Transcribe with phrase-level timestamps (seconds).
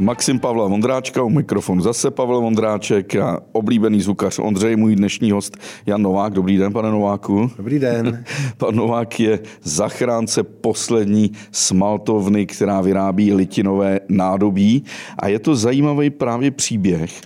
[0.00, 5.56] Maxim Pavla Vondráčka, u mikrofonu zase Pavel Vondráček a oblíbený zvukař Ondřej, můj dnešní host
[5.86, 6.32] Jan Novák.
[6.32, 7.50] Dobrý den, pane Nováku.
[7.56, 8.24] Dobrý den.
[8.56, 14.84] Pan Novák je zachránce poslední smaltovny, která vyrábí litinové nádobí
[15.18, 17.20] a je to zajímavý právě příběh.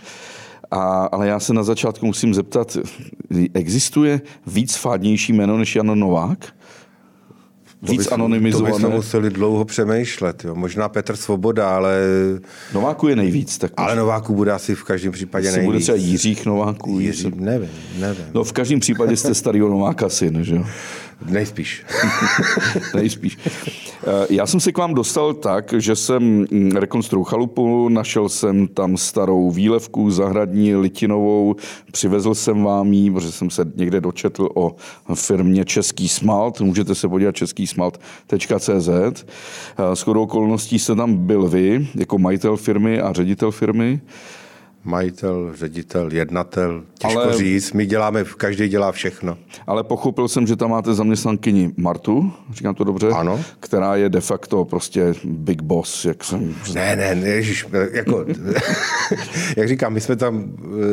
[0.71, 2.77] A, ale já se na začátku musím zeptat,
[3.55, 6.55] existuje víc fádnější jméno než Jan Novák?
[7.91, 8.73] Víc to anonymizované.
[8.73, 10.45] To bychom museli dlouho přemýšlet.
[10.45, 10.55] Jo.
[10.55, 11.99] Možná Petr Svoboda, ale...
[12.75, 13.59] Nováku je nejvíc.
[13.59, 15.67] Tak ale Nováku bude asi v každém případě nejvíc.
[15.67, 17.01] bude třeba Jiřích Nováků.
[17.01, 18.25] Jiří, nevím, nevím.
[18.35, 20.65] No v každém případě jste starýho Nováka syn, že jo?
[21.27, 21.85] Nejspíš.
[22.95, 23.39] Nejspíš.
[24.07, 28.67] Eh, já jsem se k vám dostal tak, že jsem mm, rekonstruoval chalupu, našel jsem
[28.67, 31.57] tam starou výlevku zahradní litinovou,
[31.93, 34.77] přivezl jsem vám ji, protože jsem se někde dočetl o
[35.15, 38.89] firmě Český smalt, můžete se podívat českýsmalt.cz.
[38.89, 44.01] Eh, s chodou okolností jste tam byl vy, jako majitel firmy a ředitel firmy
[44.85, 47.73] majitel, ředitel, jednatel, těžko ale, říct.
[47.73, 49.39] My děláme, každý dělá všechno.
[49.67, 53.09] Ale pochopil jsem, že tam máte zaměstnankyni Martu, říkám to dobře?
[53.09, 53.41] Ano.
[53.61, 56.55] Která je de facto prostě big boss, jak jsem...
[56.75, 58.25] Ne, ne, ne ježiš, jako,
[59.57, 60.45] jak říkám, my jsme tam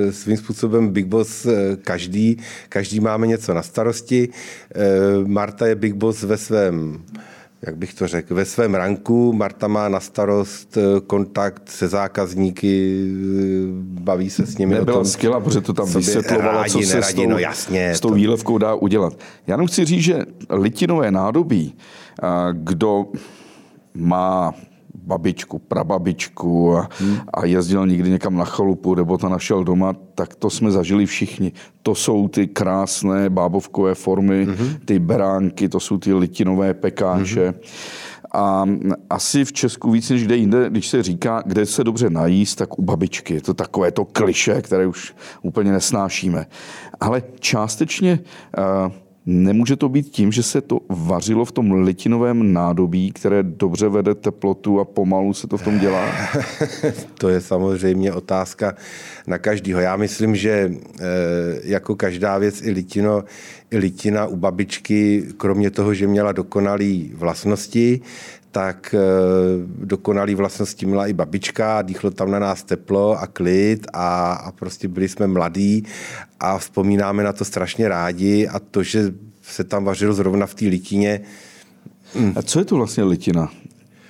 [0.07, 2.37] eh, svým způsobem big boss eh, každý,
[2.69, 4.29] každý máme něco na starosti.
[4.75, 4.79] Eh,
[5.25, 7.01] Marta je big boss ve svém
[7.61, 9.33] jak bych to řekl, ve svém ranku.
[9.33, 14.75] Marta má na starost eh, kontakt se zákazníky, eh, baví se s nimi.
[14.75, 18.13] Nebyla skvělá, protože to tam vysvětlovala, co se neradí, s tou, no jasně, s tou
[18.13, 19.13] výlevkou dá udělat.
[19.47, 21.75] Já jenom chci říct, že litinové nádobí,
[22.53, 23.05] kdo
[23.93, 24.53] má
[25.01, 27.17] babičku, prababičku a, hmm.
[27.33, 31.51] a jezdil někdy někam na chalupu nebo to našel doma, tak to jsme zažili všichni.
[31.83, 34.75] To jsou ty krásné bábovkové formy, hmm.
[34.85, 37.45] ty beránky, to jsou ty litinové pekáče.
[37.45, 37.59] Hmm.
[38.33, 38.65] A
[39.09, 42.79] asi v Česku víc než kde jinde, když se říká, kde se dobře najíst, tak
[42.79, 43.33] u babičky.
[43.33, 46.45] Je to takové to kliše, které už úplně nesnášíme.
[46.99, 48.19] Ale částečně
[48.85, 48.91] uh,
[49.25, 54.15] Nemůže to být tím, že se to vařilo v tom litinovém nádobí, které dobře vede
[54.15, 56.05] teplotu a pomalu se to v tom dělá?
[57.17, 58.75] to je samozřejmě otázka
[59.27, 59.79] na každýho.
[59.79, 61.03] Já myslím, že eh,
[61.63, 63.23] jako každá věc i litino,
[63.71, 68.01] i litina u babičky, kromě toho, že měla dokonalé vlastnosti,
[68.51, 68.99] tak eh,
[69.65, 74.87] dokonalý vlastnosti měla i babička, dýchlo tam na nás teplo a klid a, a prostě
[74.87, 75.83] byli jsme mladí
[76.39, 80.65] a vzpomínáme na to strašně rádi a to, že se tam vařilo zrovna v té
[80.65, 81.21] litině.
[82.15, 82.33] Hm.
[82.35, 83.51] A co je to vlastně litina?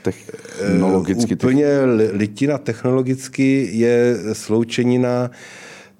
[0.01, 1.35] Technologicky.
[1.35, 1.67] Uh, úplně
[2.11, 5.31] litina technologicky je sloučenina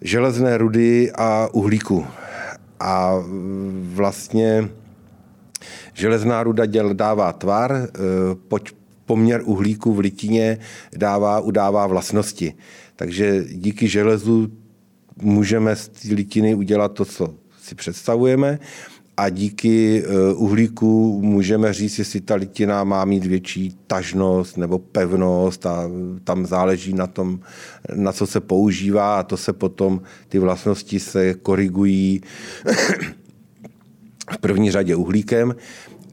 [0.01, 2.06] železné rudy a uhlíku.
[2.80, 3.13] A
[3.81, 4.69] vlastně
[6.01, 8.59] Železná ruda děl dává tvar, eh,
[9.06, 10.57] poměr uhlíku v litině
[10.97, 12.53] dává, udává vlastnosti.
[12.95, 14.51] Takže díky železu
[15.22, 18.59] můžeme z té litiny udělat to, co si představujeme
[19.17, 25.66] a díky eh, uhlíku můžeme říct, jestli ta litina má mít větší tažnost nebo pevnost
[25.66, 25.89] a
[26.23, 27.39] tam záleží na tom,
[27.95, 32.22] na co se používá a to se potom, ty vlastnosti se korigují
[34.31, 35.56] v první řadě uhlíkem,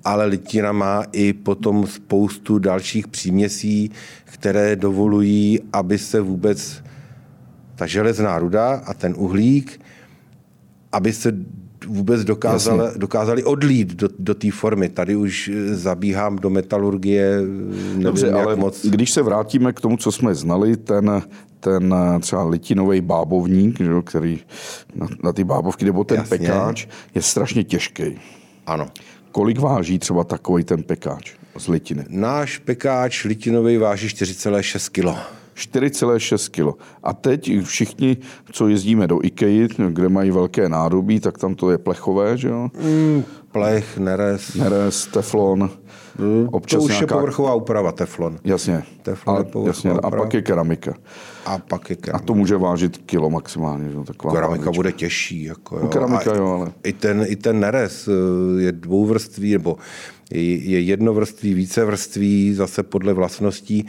[0.08, 3.90] ale litina má i potom spoustu dalších příměsí,
[4.24, 6.82] které dovolují, aby se vůbec
[7.74, 9.80] ta železná ruda a ten uhlík,
[10.92, 11.32] aby se
[11.86, 14.88] vůbec dokázali, dokázali odlít do, do té formy.
[14.88, 18.86] Tady už zabíhám do metalurgie, nevím, Dobře, ale moc.
[18.86, 21.22] když se vrátíme k tomu, co jsme znali, ten,
[21.60, 24.40] ten třeba litinový bábovník, že, který
[24.94, 26.38] na, na ty bábovky, nebo ten Jasně.
[26.38, 28.04] pekáč, je strašně těžký.
[28.66, 28.88] Ano.
[29.32, 32.04] Kolik váží třeba takový ten pekáč z litiny?
[32.08, 35.37] Náš pekáč litinový váží 4,6 kg.
[35.58, 36.78] 4,6 kg.
[37.02, 38.16] A teď všichni,
[38.52, 42.68] co jezdíme do IKEA, kde mají velké nádobí, tak tam to je plechové, že jo?
[42.82, 44.54] Mm, plech, neres.
[44.54, 45.70] Neres, teflon.
[46.18, 47.14] Mm, Občas to už nějaká...
[47.14, 48.38] je povrchová úprava, teflon.
[48.44, 48.82] Jasně.
[49.02, 49.90] Teflon Ale, je jasně.
[49.90, 50.94] A pak je keramika.
[51.46, 52.24] A pak je keramika.
[52.24, 53.90] A to může vážit kilo maximálně.
[53.90, 53.96] Že?
[54.04, 54.76] Taková keramika vážička.
[54.76, 55.44] bude těžší.
[55.44, 55.82] Jako, jo.
[55.82, 56.72] No, keramika, jo, ale...
[56.84, 59.76] I ten, I ten neres eh, je dvouvrství, nebo
[60.30, 63.86] je jednovrství, vícevrství, zase podle vlastností,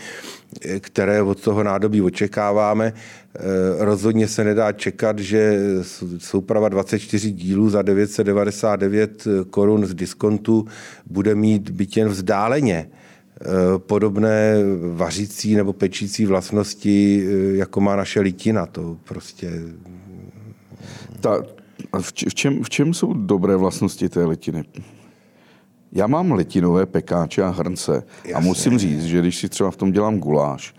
[0.79, 2.93] které od toho nádobí očekáváme.
[2.93, 3.39] Eh,
[3.77, 5.59] rozhodně se nedá čekat, že
[6.17, 10.65] souprava 24 dílů za 999 korun z diskontu
[11.05, 13.45] bude mít byt jen vzdáleně eh,
[13.77, 14.55] podobné
[14.93, 18.65] vařící nebo pečící vlastnosti, jako má naše litina.
[18.65, 19.51] To prostě...
[21.19, 21.43] Ta,
[22.01, 24.63] v, čem, v čem jsou dobré vlastnosti té litiny?
[25.91, 28.33] Já mám litinové pekáče a hrnce Jasně.
[28.33, 30.73] a musím říct, že když si třeba v tom dělám guláš,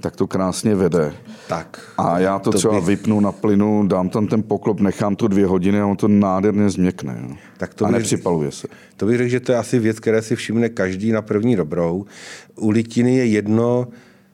[0.00, 1.14] tak to krásně vede.
[1.48, 1.92] Tak.
[1.98, 2.86] A já to, to třeba by...
[2.86, 6.70] vypnu na plynu, dám tam ten poklop, nechám to dvě hodiny a on to nádherně
[6.70, 7.18] změkne.
[7.22, 7.36] Jo.
[7.56, 8.68] Tak to a bych, nepřipaluje se.
[8.96, 12.04] To bych řekl, že to je asi věc, které si všimne každý na první dobrou.
[12.56, 13.88] U litiny je jedno,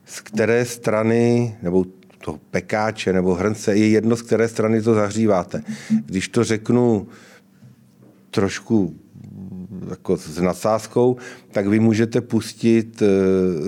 [0.05, 1.85] z které strany, nebo
[2.25, 5.62] toho pekáče nebo hrnce, je jedno, z které strany to zahříváte.
[6.06, 7.06] Když to řeknu
[8.31, 8.94] trošku
[9.90, 11.16] jako s nadsázkou,
[11.52, 13.06] tak vy můžete pustit e,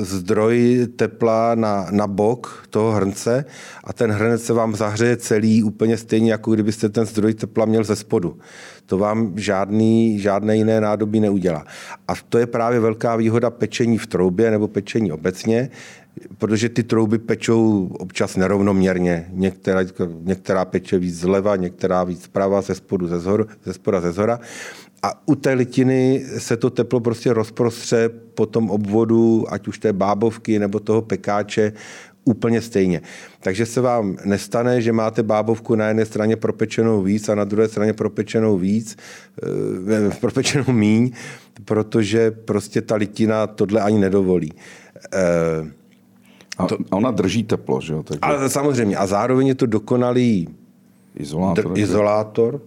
[0.04, 3.44] zdroj tepla na, na bok toho hrnce
[3.84, 7.84] a ten hrnec se vám zahřeje celý úplně stejně, jako kdybyste ten zdroj tepla měl
[7.84, 8.38] ze spodu.
[8.86, 11.64] To vám žádný, žádné jiné nádobí neudělá.
[12.08, 15.70] A to je právě velká výhoda pečení v troubě nebo pečení obecně,
[16.38, 19.26] protože ty trouby pečou občas nerovnoměrně.
[19.32, 19.80] Některá,
[20.22, 24.40] některá peče víc zleva, některá víc zprava, ze spodu, ze, zhor, ze spoda, ze zhora.
[25.06, 29.92] A u té litiny se to teplo prostě rozprostře po tom obvodu, ať už té
[29.92, 31.72] bábovky nebo toho pekáče,
[32.24, 33.00] úplně stejně.
[33.40, 37.68] Takže se vám nestane, že máte bábovku na jedné straně propečenou víc a na druhé
[37.68, 38.96] straně propečenou víc,
[40.06, 41.10] e, propečenou míň,
[41.64, 44.52] protože prostě ta litina tohle ani nedovolí.
[45.12, 45.70] E,
[46.58, 48.02] a, to, a ona drží teplo, že jo?
[48.02, 48.20] Takže...
[48.22, 48.96] Ale samozřejmě.
[48.96, 50.48] A zároveň je to dokonalý
[51.16, 52.60] izolátor, dr, izolátor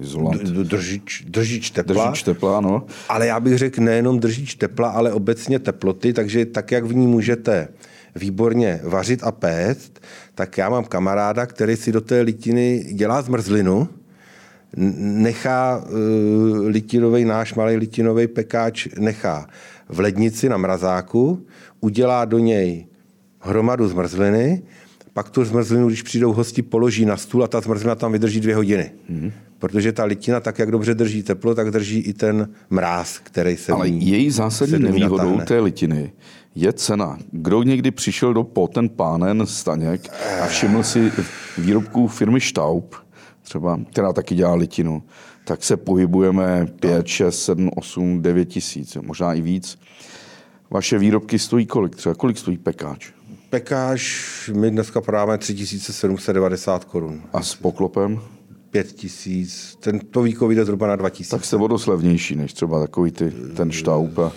[0.00, 0.42] Izolant.
[0.42, 2.10] Držič, držič tepla.
[2.10, 2.86] Držič tepla, no.
[3.08, 7.06] Ale já bych řekl nejenom držič tepla, ale obecně teploty, takže tak, jak v ní
[7.06, 7.68] můžete
[8.14, 10.00] výborně vařit a péct,
[10.34, 13.88] tak já mám kamaráda, který si do té litiny dělá zmrzlinu,
[14.76, 19.46] nechá uh, litinový, náš malý litinový pekáč nechá
[19.88, 21.46] v lednici na mrazáku,
[21.80, 22.86] udělá do něj
[23.40, 24.62] hromadu zmrzliny,
[25.14, 28.54] pak tu zmrzlinu, když přijdou hosti, položí na stůl a ta zmrzlina tam vydrží dvě
[28.54, 28.90] hodiny.
[29.10, 29.32] Mm-hmm.
[29.58, 33.72] Protože ta litina, tak jak dobře drží teplo, tak drží i ten mráz, který se
[33.72, 35.44] Ale její zásadní nevýhodou natáhne.
[35.44, 36.12] té litiny
[36.54, 37.18] je cena.
[37.30, 40.12] Kdo někdy přišel do Poten Pánen Staněk
[40.42, 41.12] a všiml si
[41.58, 42.96] výrobků firmy Staub,
[43.42, 45.02] třeba, která taky dělá litinu,
[45.44, 49.78] tak se pohybujeme 5, 6, 7, 8, 9 tisíc, možná i víc.
[50.70, 52.14] Vaše výrobky stojí kolik třeba?
[52.14, 53.12] Kolik stojí pekáč?
[53.50, 54.02] Pekáč
[54.52, 57.22] my dneska prodáváme 3790 korun.
[57.32, 58.20] A s poklopem?
[58.70, 61.30] 5000, ten to výko vyjde zhruba na 2000.
[61.36, 64.18] Tak se vodoslevnější než třeba takový ty, ten štaup.
[64.18, 64.32] A...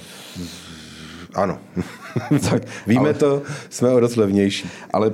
[1.34, 1.60] Ano.
[2.50, 4.70] tak, Víme ale, to, jsme o dost levnější.
[4.94, 5.14] Ale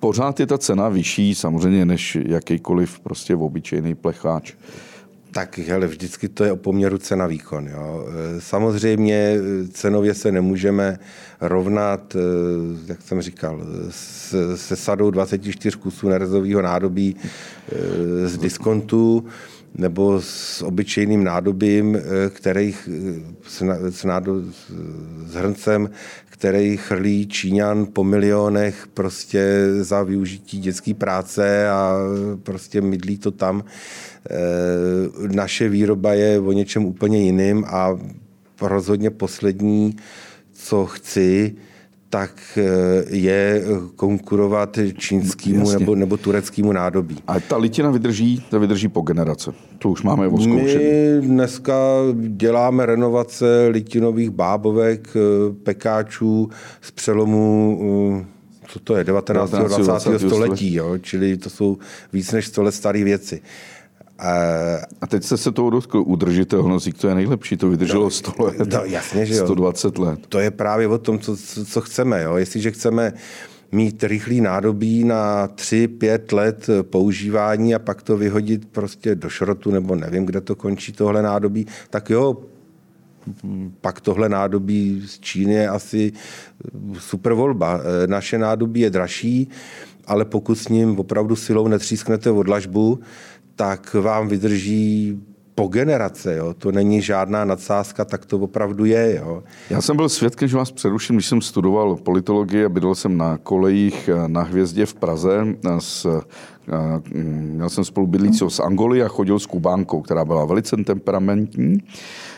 [0.00, 4.52] pořád je ta cena vyšší samozřejmě než jakýkoliv prostě obyčejný plecháč.
[5.32, 7.68] Tak hele, vždycky to je o poměru cena výkon.
[7.68, 8.06] Jo.
[8.36, 10.98] E, samozřejmě e, cenově se nemůžeme
[11.40, 12.18] rovnat, e,
[12.86, 13.62] jak jsem říkal,
[14.54, 17.16] se sadou 24 kusů nerezového nádobí
[18.24, 19.26] z diskontu
[19.74, 21.98] nebo s obyčejným nádobím,
[22.28, 22.74] který,
[23.90, 24.44] s, nádob,
[25.26, 25.90] s hrncem,
[26.30, 31.96] který chrlí Číňan po milionech prostě za využití dětské práce a
[32.42, 33.64] prostě mydlí to tam.
[34.30, 37.98] E, naše výroba je o něčem úplně jiným a
[38.60, 39.96] rozhodně poslední,
[40.52, 41.56] co chci,
[42.12, 42.62] tak e,
[43.16, 43.64] je
[43.96, 47.16] konkurovat čínskému nebo, nebo tureckému nádobí.
[47.26, 49.52] A ta litina vydrží, ta vydrží po generace.
[49.78, 50.84] To už máme odzkoušený.
[50.84, 51.74] My dneska
[52.14, 58.26] děláme renovace litinových bábovek, e, pekáčů z přelomu
[58.68, 59.50] co to je, 19.
[59.50, 59.86] 19.
[59.86, 60.10] 20.
[60.10, 60.28] 20.
[60.28, 60.98] století, jo?
[60.98, 61.78] čili to jsou
[62.12, 63.40] víc než 100 let staré věci.
[65.00, 68.72] A teď se se toho dotkl udržitelnost, to je nejlepší, to vydrželo 100 no, let,
[68.72, 69.44] no, jasně, že jo.
[69.44, 70.20] 120 let.
[70.28, 72.22] To je právě o tom, co, co chceme.
[72.22, 72.36] Jo.
[72.36, 73.12] Jestliže chceme
[73.72, 79.94] mít rychlý nádobí na 3-5 let používání a pak to vyhodit prostě do šrotu, nebo
[79.94, 82.36] nevím, kde to končí tohle nádobí, tak jo,
[83.80, 86.12] pak tohle nádobí z Číny je asi
[86.98, 87.80] super volba.
[88.06, 89.48] Naše nádobí je dražší,
[90.06, 93.00] ale pokud s ním opravdu silou netřísknete odlažbu,
[93.56, 95.20] tak vám vydrží
[95.54, 96.36] po generace.
[96.36, 96.54] Jo?
[96.54, 99.16] To není žádná nadsázka, tak to opravdu je.
[99.16, 99.42] Jo?
[99.70, 103.38] Já jsem byl svědkem, že vás přeruším, když jsem studoval politologii a bydlel jsem na
[103.38, 105.46] kolejích na Hvězdě v Praze
[105.78, 106.20] s
[107.14, 111.78] Měl jsem spolu bydlícího z Angoly a chodil s Kubánkou, která byla velice temperamentní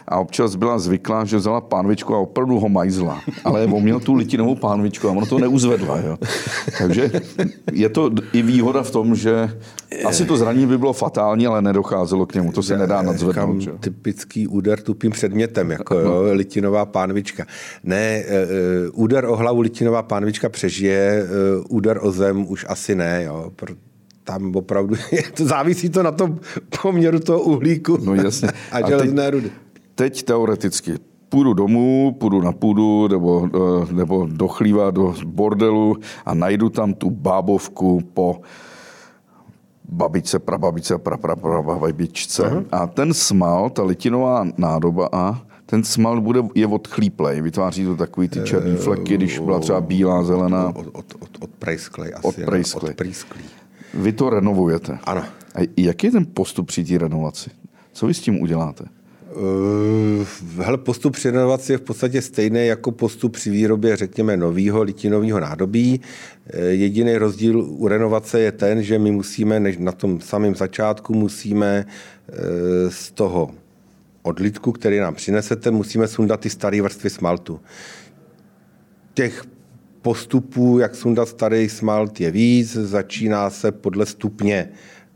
[0.08, 3.20] a občas byla zvyklá, že vzala pánvičku a opravdu ho majzla.
[3.44, 5.98] Ale on měl tu litinovou pánvičku a ono to neuzvedla.
[5.98, 6.18] Jo.
[6.78, 7.10] Takže
[7.72, 9.50] je to i výhoda v tom, že
[10.06, 12.52] asi to zranění by bylo fatální, ale nedocházelo k němu.
[12.52, 13.60] To se nedá nadzvednout.
[13.60, 13.70] Že?
[13.80, 16.32] Typický úder tupým předmětem, jako jo, no.
[16.32, 17.46] litinová pánvička.
[17.84, 21.24] Ne, uh, úder o hlavu litinová pánvička přežije,
[21.58, 23.52] uh, úder o zem už asi ne, jo,
[24.24, 24.96] tam opravdu
[25.34, 26.40] to závisí to na tom
[26.82, 28.48] poměru toho uhlíku no, jasně.
[28.72, 29.50] a železné rudy.
[29.94, 30.94] Teď teoreticky
[31.28, 35.96] půjdu domů, půjdu na půdu nebo, eh, nebo do chlíva, do bordelu
[36.26, 38.40] a najdu tam tu bábovku po
[39.88, 42.42] babičce, prababičce, praprababičce.
[42.42, 42.64] Uh-huh.
[42.72, 47.40] A ten smal, ta litinová nádoba a ten smal bude, je odchlíplej.
[47.40, 50.68] Vytváří to takový ty černé fleky, když byla třeba bílá, zelená.
[50.68, 52.26] Od, od, od, od prejsklej asi.
[52.26, 52.90] Od prejsklej.
[52.90, 53.44] Od prejsklý.
[53.94, 54.98] Vy to renovujete.
[55.04, 55.22] Ano.
[55.54, 57.50] A jaký je ten postup při té renovaci?
[57.92, 58.84] Co vy s tím uděláte?
[59.36, 60.26] Uh,
[60.64, 65.40] hele, postup při renovaci je v podstatě stejný jako postup při výrobě, řekněme, nového litinového
[65.40, 66.00] nádobí.
[66.68, 71.86] Jediný rozdíl u renovace je ten, že my musíme, než na tom samém začátku, musíme
[72.88, 73.50] z toho
[74.22, 77.60] odlitku, který nám přinesete, musíme sundat ty staré vrstvy smaltu.
[79.14, 79.44] Těch
[80.02, 82.72] postupů, jak sundat starý smalt, je víc.
[82.72, 84.68] Začíná se podle stupně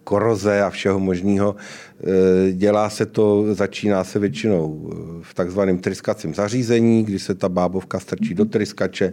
[0.08, 1.56] koroze a všeho možného.
[1.56, 4.90] E, dělá se to, začíná se většinou
[5.22, 9.12] v takzvaném tryskacím zařízení, kdy se ta bábovka strčí do tryskače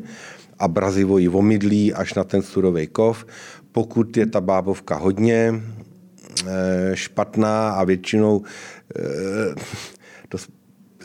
[0.59, 3.27] a brazivo ji omydlí až na ten surový kov.
[3.71, 8.47] Pokud je ta bábovka hodně e, špatná a většinou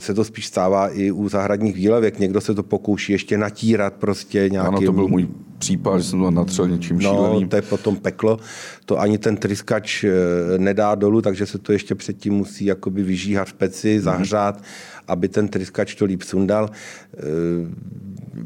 [0.00, 2.19] se to spíš stává i u zahradních výlevek.
[2.19, 4.76] Někdo se to pokouší ještě natírat prostě nějakým...
[4.76, 5.28] Ano, to byl můj
[5.59, 7.49] případ, že jsem to natřel něčím no, šíleným.
[7.49, 8.38] to je potom peklo.
[8.85, 10.11] To ani ten tryskač eh,
[10.59, 14.00] nedá dolů, takže se to ještě předtím musí jakoby vyžíhat v peci, mm.
[14.00, 14.62] zahřát,
[15.09, 16.71] aby ten tryskač to líp sundal.
[16.71, 17.21] Eh,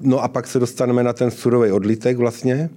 [0.00, 2.70] no a pak se dostaneme na ten surový odlitek vlastně,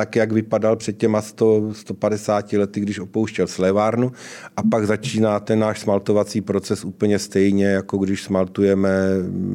[0.00, 4.12] tak, jak vypadal před těma 100, 150 lety, když opouštěl slévárnu
[4.56, 8.90] a pak začíná ten náš smaltovací proces úplně stejně, jako když smaltujeme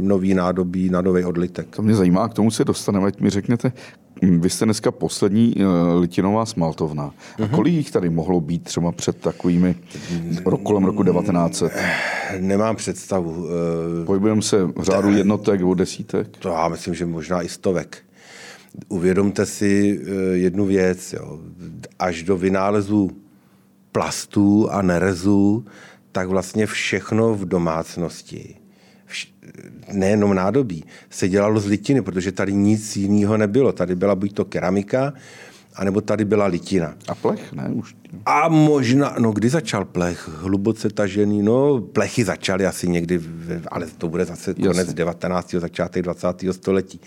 [0.02, 1.76] nový nádobí na nový odlitek.
[1.76, 3.72] To mě zajímá, k tomu se dostaneme, ať mi řeknete,
[4.22, 5.64] vy jste dneska poslední eh,
[6.00, 7.12] litinová smaltovna.
[7.40, 7.50] Uh-huh.
[7.56, 9.76] kolik jich tady mohlo být třeba před takovými
[10.64, 11.72] kolem roku 1900?
[12.40, 13.48] Nemám představu.
[14.02, 16.38] Eh, Pohybujeme se v řádu jednotek nebo desítek?
[16.40, 18.06] To já myslím, že možná i stovek
[18.88, 21.40] uvědomte si eh, jednu věc, jo.
[22.00, 23.12] až do vynálezu
[23.92, 25.66] plastů a nerezů,
[26.12, 28.56] tak vlastně všechno v domácnosti,
[29.92, 33.72] nejenom nádobí, se dělalo z litiny, protože tady nic jiného nebylo.
[33.72, 35.14] Tady byla buď to keramika,
[35.76, 36.96] anebo tady byla litina.
[37.08, 37.70] A plech, ne?
[37.74, 37.96] Už.
[38.26, 40.30] A možná, no kdy začal plech?
[40.34, 43.22] Hluboce tažený, no plechy začaly asi někdy,
[43.68, 44.94] ale to bude zase konec Jasně.
[44.94, 45.52] 19.
[45.52, 46.28] začátek 20.
[46.52, 47.00] století.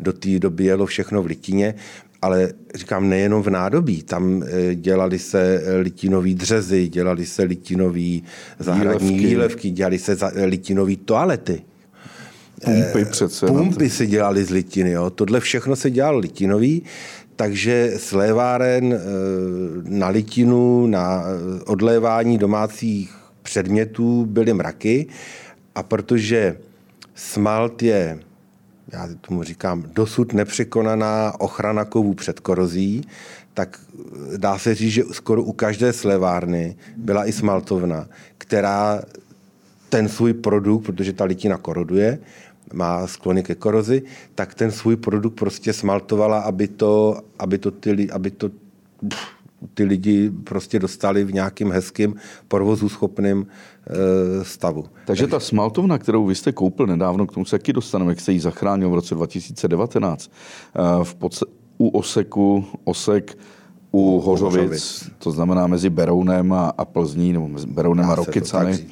[0.00, 1.74] Do té doby jelo všechno v litině,
[2.22, 8.24] ale říkám nejenom v nádobí, tam eh, dělali se litinový dřezy, dělali se litinový
[8.58, 11.62] zahradní výlevky, dělali se litinový toalety.
[12.64, 13.46] Pumpy přece.
[13.46, 15.10] Pumpy se dělali z litiny, jo.
[15.10, 16.82] Tohle všechno se dělalo litinový
[17.36, 18.98] takže sléváren eh,
[19.84, 25.06] na litinu, na eh, odlévání domácích předmětů byly mraky.
[25.74, 26.56] A protože
[27.14, 28.18] smalt je,
[28.92, 33.08] já tomu říkám, dosud nepřekonaná ochrana kovů před korozí,
[33.54, 33.80] tak
[34.34, 38.08] eh, dá se říct, že skoro u každé slévárny byla i smaltovna,
[38.38, 39.02] která
[39.88, 42.18] ten svůj produkt, protože ta litina koroduje,
[42.72, 44.02] má sklony ke korozi,
[44.34, 48.50] tak ten svůj produkt prostě smaltovala, aby to, aby to, ty, aby to
[49.74, 52.14] ty lidi prostě dostali v nějakým hezkým
[52.48, 54.84] provozu schopným e, stavu.
[55.06, 58.32] Takže ta smaltovna, kterou vy jste koupil nedávno, k tomu se taky dostaneme, jak jste
[58.32, 61.46] ji zachránil v roce 2019, e, v podse-
[61.78, 63.38] u Oseku, Osek,
[63.92, 68.14] u Hořovic, Hořovic, to znamená mezi Berounem a, a Plzní, nebo mezi Berounem Dá a
[68.14, 68.86] Rokycany, tak,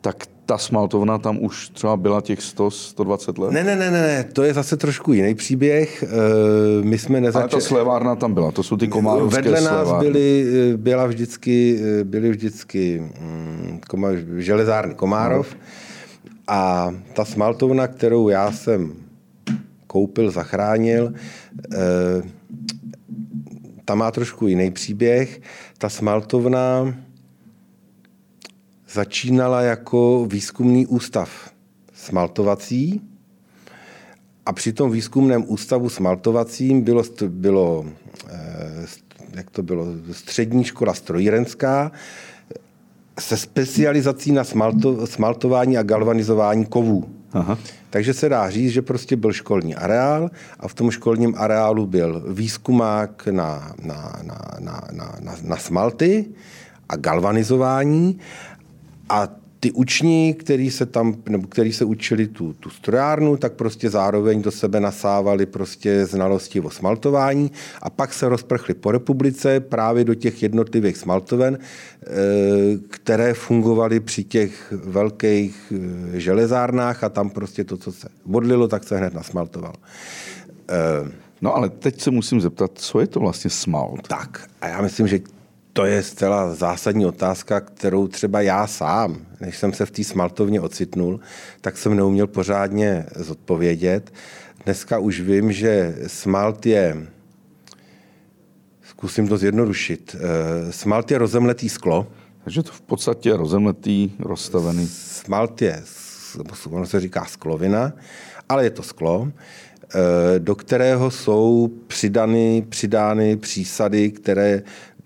[0.00, 3.52] tak ta smaltovna tam už třeba byla těch 100, 120 let?
[3.52, 6.02] Ne, ne, ne, ne, to je zase trošku jiný příběh.
[6.02, 7.52] Eh, my jsme nezačali...
[7.52, 10.10] Ale ta slévárna tam byla, to jsou ty komárovské Vedle nás slévárny.
[10.10, 15.60] byly, eh, byla vždycky, eh, byly vždycky hm, koma, železárny Komárov no.
[16.48, 18.92] a ta smaltovna, kterou já jsem
[19.86, 21.12] koupil, zachránil,
[23.84, 25.40] ta má trošku jiný příběh.
[25.78, 26.94] Ta smaltovna
[28.94, 31.50] začínala jako výzkumný ústav
[31.94, 33.00] smaltovací
[34.46, 37.86] a při tom výzkumném ústavu smaltovacím bylo, bylo,
[38.28, 38.86] eh,
[39.34, 41.92] jak to bylo, střední škola strojírenská
[43.20, 47.08] se specializací na smalto, smaltování a galvanizování kovů.
[47.32, 47.58] Aha.
[47.90, 52.24] Takže se dá říct, že prostě byl školní areál a v tom školním areálu byl
[52.28, 56.26] výzkumák na, na, na, na, na, na, na smalty
[56.88, 58.18] a galvanizování
[59.08, 59.28] a
[59.64, 64.42] ty uční, který se tam, nebo který se učili tu, tu strojárnu, tak prostě zároveň
[64.42, 67.50] do sebe nasávali prostě znalosti o smaltování
[67.82, 72.06] a pak se rozprchli po republice právě do těch jednotlivých smaltoven, eh,
[72.90, 78.84] které fungovaly při těch velkých eh, železárnách a tam prostě to, co se bodlilo, tak
[78.84, 79.74] se hned nasmaltovalo.
[81.40, 84.08] No ale teď se musím zeptat, co je to vlastně smalt?
[84.08, 85.20] Tak a já myslím, že
[85.74, 90.60] to je zcela zásadní otázka, kterou třeba já sám, než jsem se v té smaltovně
[90.60, 91.20] ocitnul,
[91.60, 94.12] tak jsem neuměl pořádně zodpovědět.
[94.64, 97.06] Dneska už vím, že smalt je,
[98.82, 102.06] zkusím to zjednodušit, eh, smalt je rozemletý sklo.
[102.44, 104.86] Takže to v podstatě rozemletý, rozstavený.
[104.86, 105.82] Smalt je,
[106.70, 107.92] ono se říká sklovina,
[108.48, 114.62] ale je to sklo, eh, do kterého jsou přidany, přidány přísady, které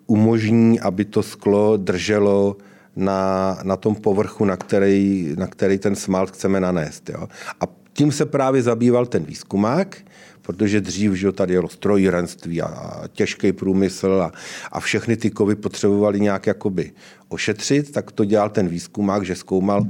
[0.08, 2.56] umožní, aby to sklo drželo
[2.96, 7.10] na, na tom povrchu, na který, na který ten smalt chceme nanést.
[7.10, 7.28] Jo.
[7.60, 9.96] A tím se právě zabýval ten výzkumák,
[10.42, 14.32] protože dřív že tady jelo strojírenství a, a těžký průmysl a,
[14.72, 16.92] a všechny ty kovy potřebovali nějak jakoby
[17.28, 19.84] ošetřit, tak to dělal ten výzkumák, že zkoumal,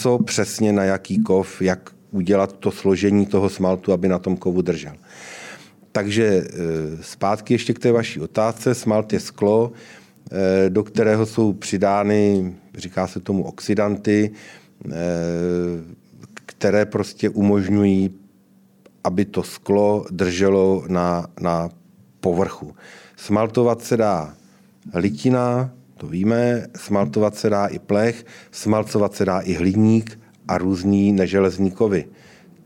[0.00, 4.62] co přesně na jaký kov, jak udělat to složení toho smaltu, aby na tom kovu
[4.62, 4.92] držel.
[5.98, 6.42] Takže e,
[7.02, 8.74] zpátky ještě k té vaší otázce.
[8.74, 9.72] Smalt je sklo,
[10.30, 14.94] e, do kterého jsou přidány, říká se tomu oxidanty, e,
[16.46, 18.10] které prostě umožňují,
[19.04, 21.68] aby to sklo drželo na, na
[22.20, 22.74] povrchu.
[23.16, 24.34] Smaltovat se dá
[24.94, 31.12] litina, to víme, smaltovat se dá i plech, smaltovat se dá i hliník a různý
[31.12, 32.04] neželezní kovy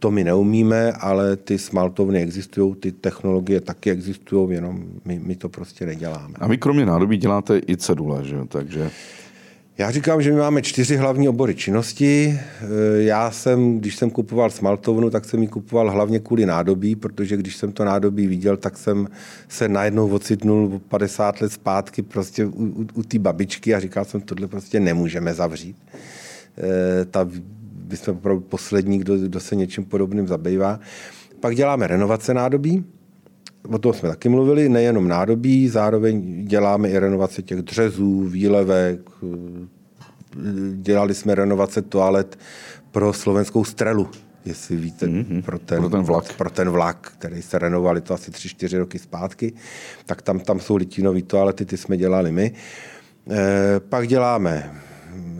[0.02, 5.48] to my neumíme, ale ty smaltovny existují, ty technologie taky existují, jenom my, my to
[5.48, 6.34] prostě neděláme.
[6.40, 8.90] A vy kromě nádobí děláte i cedule, že Takže...
[9.78, 12.38] Já říkám, že my máme čtyři hlavní obory činnosti.
[12.38, 12.66] Eh,
[13.02, 17.56] já jsem, když jsem kupoval smaltovnu, tak jsem ji kupoval hlavně kvůli nádobí, protože když
[17.56, 19.08] jsem to nádobí viděl, tak jsem
[19.48, 24.20] se najednou ocitnul 50 let zpátky prostě u, u, u té babičky a říkal jsem,
[24.20, 25.76] tohle prostě nemůžeme zavřít.
[26.58, 27.28] E, ta
[27.90, 30.80] my jsme opravdu poslední, kdo, kdo se něčím podobným zabývá.
[31.40, 32.84] Pak děláme renovace nádobí,
[33.68, 39.10] o tom jsme taky mluvili, nejenom nádobí, zároveň děláme i renovace těch dřezů, výlevek,
[40.72, 42.38] dělali jsme renovace toalet
[42.90, 44.08] pro slovenskou strelu,
[44.44, 45.42] jestli víte, mm-hmm.
[45.42, 46.32] pro, ten, pro ten vlak.
[46.32, 49.52] Pro ten vlak, který se renovali to asi tři, čtyři roky zpátky,
[50.06, 52.52] tak tam, tam jsou litínové toalety, ty jsme dělali my.
[53.30, 54.70] E, pak děláme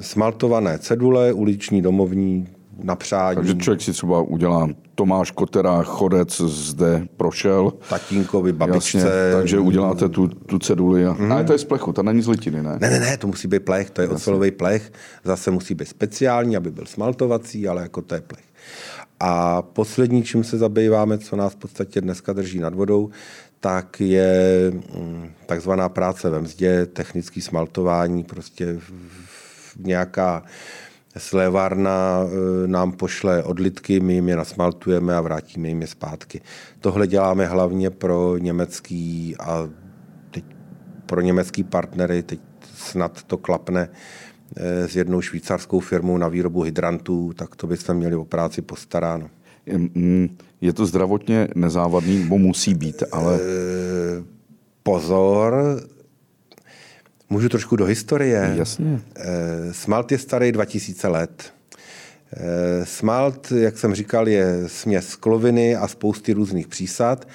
[0.00, 2.48] smaltované cedule, uliční domovní
[2.82, 3.36] na přání.
[3.36, 7.72] Takže člověk si třeba udělá Tomáš Kotera, chodec zde prošel.
[7.88, 8.98] Tatínkovi, babičce.
[8.98, 11.06] Jasně, takže uděláte tu, tu ceduli.
[11.06, 11.12] A...
[11.12, 11.32] Mm.
[11.32, 12.78] Ale to je z plechu, to není z litiny, ne?
[12.80, 14.16] Ne, ne, ne, to musí být plech, to je Jasně.
[14.16, 14.92] ocelový plech.
[15.24, 18.44] Zase musí být speciální, aby byl smaltovací, ale jako to je plech.
[19.20, 23.10] A poslední, čím se zabýváme, co nás v podstatě dneska drží nad vodou,
[23.60, 28.78] tak je mm, takzvaná práce ve mzdě, technický smaltování, prostě
[29.78, 30.42] nějaká
[31.16, 36.40] slévárna e, nám pošle odlitky, my jim je nasmaltujeme a vrátíme jim je zpátky.
[36.80, 39.68] Tohle děláme hlavně pro německý a
[40.30, 40.44] teď
[41.06, 42.40] pro německý partnery, teď
[42.74, 43.88] snad to klapne
[44.56, 49.30] e, s jednou švýcarskou firmou na výrobu hydrantů, tak to bychom měli o práci postaráno.
[50.60, 53.36] Je to zdravotně nezávadný, bo musí být, ale...
[53.36, 54.32] E,
[54.82, 55.82] pozor,
[57.32, 58.54] Můžu trošku do historie?
[58.56, 59.00] Jasně.
[59.16, 61.52] Eh, smalt je starý 2000 let.
[62.32, 67.28] Eh, smalt, jak jsem říkal, je směs skloviny a spousty různých přísad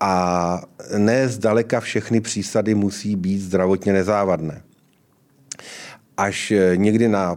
[0.00, 0.62] a
[0.98, 4.62] ne zdaleka všechny přísady musí být zdravotně nezávadné.
[6.16, 7.36] Až eh, někdy na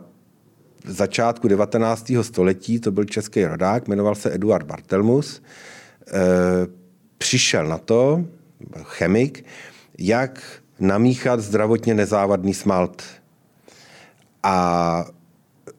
[0.86, 2.12] začátku 19.
[2.22, 5.42] století, to byl český rodák, jmenoval se Eduard Bartelmus,
[7.18, 8.26] přišel na to,
[8.84, 9.46] chemik,
[9.98, 13.04] jak namíchat zdravotně nezávadný smalt.
[14.44, 15.06] A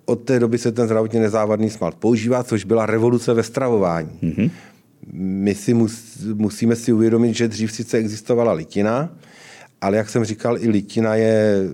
[0.04, 4.18] od té doby se ten zdravotně nezávadný smalt používá, což byla revoluce ve stravování.
[4.22, 4.50] Mm-hmm.
[5.12, 9.10] My si mus, musíme si uvědomit, že dřív sice existovala litina,
[9.80, 11.68] ale jak jsem říkal, i litina je...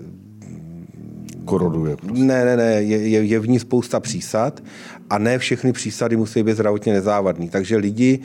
[1.45, 1.95] Koroduje.
[1.97, 2.23] Prostě.
[2.23, 4.63] Ne, ne, ne, je, je, je v ní spousta přísad
[5.09, 7.49] a ne všechny přísady musí být zdravotně nezávadný.
[7.49, 8.19] Takže lidi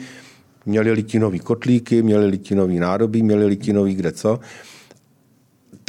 [0.65, 4.39] měli litinový kotlíky, měli litinový nádobí, měli litinový kde co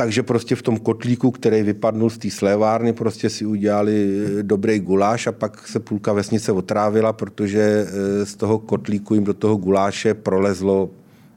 [0.02, 4.78] takže prostě v tom kotlíku, který vypadnul z té slévárny, prostě si udělali eh, dobrý
[4.78, 9.56] guláš a pak se půlka vesnice otrávila, protože eh, z toho kotlíku jim do toho
[9.56, 10.90] guláše prolezlo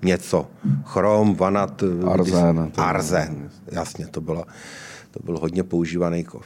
[0.04, 0.47] něco.
[0.84, 2.71] Chrom, vanat, arzen.
[2.78, 4.45] Arzen, jasně, to bylo,
[5.12, 6.45] to byl hodně používaný kov.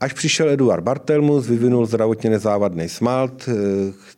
[0.00, 3.52] Až přišel Eduard Bartelmus, vyvinul zdravotně nezávadný smalt, eh,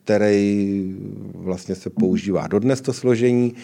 [0.02, 0.94] který
[1.35, 3.54] vlastně se používá dodnes to složení.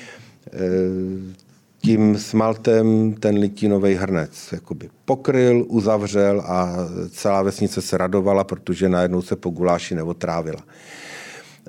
[1.83, 6.77] Tím smaltem ten litinový hrnec jakoby pokryl, uzavřel a
[7.11, 10.65] celá vesnice se radovala, protože najednou se po guláši neotrávila.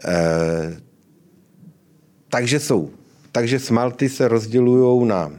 [0.05, 0.77] Eh,
[2.29, 2.89] takže jsou.
[3.31, 5.31] Takže smalty se rozdělují na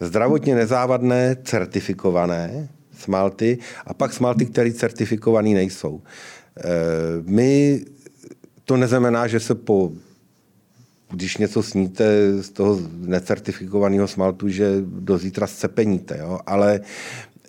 [0.00, 6.02] zdravotně nezávadné, certifikované smalty a pak smalty, které certifikované nejsou.
[6.58, 6.62] Eh,
[7.22, 7.80] my
[8.64, 9.92] to neznamená, že se po
[11.10, 16.38] když něco sníte z toho necertifikovaného smaltu, že do zítra scepeníte, jo?
[16.46, 16.80] ale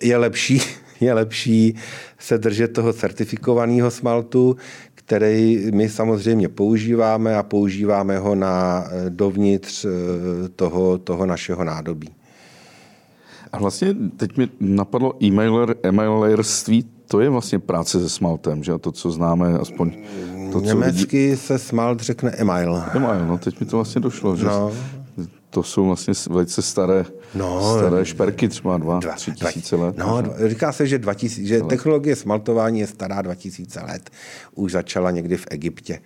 [0.02, 0.62] je lepší,
[1.00, 1.74] je lepší
[2.18, 4.56] se držet toho certifikovaného smaltu,
[4.94, 9.88] který my samozřejmě používáme a používáme ho na eh, dovnitř eh,
[10.48, 12.08] toho, toho našeho nádobí.
[13.52, 18.92] A vlastně teď mi napadlo e-mailer, e-mailerství, to je vlastně práce se smaltem, že to,
[18.92, 19.92] co známe, aspoň
[20.52, 21.36] to, co Německy vidí...
[21.36, 22.82] se smalt řekne email.
[22.94, 24.72] Email, no teď mi to vlastně došlo, že no.
[25.50, 29.96] to jsou vlastně velice staré, no, staré šperky, třeba dva, dva tři tisíce let.
[29.98, 34.10] No, dva, říká se, že, 2000, že technologie smaltování je stará 2000 let.
[34.54, 35.94] Už začala někdy v Egyptě.
[35.94, 36.00] E,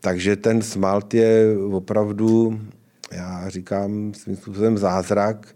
[0.00, 2.60] takže ten smalt je opravdu,
[3.12, 5.54] já říkám svým způsobem zázrak,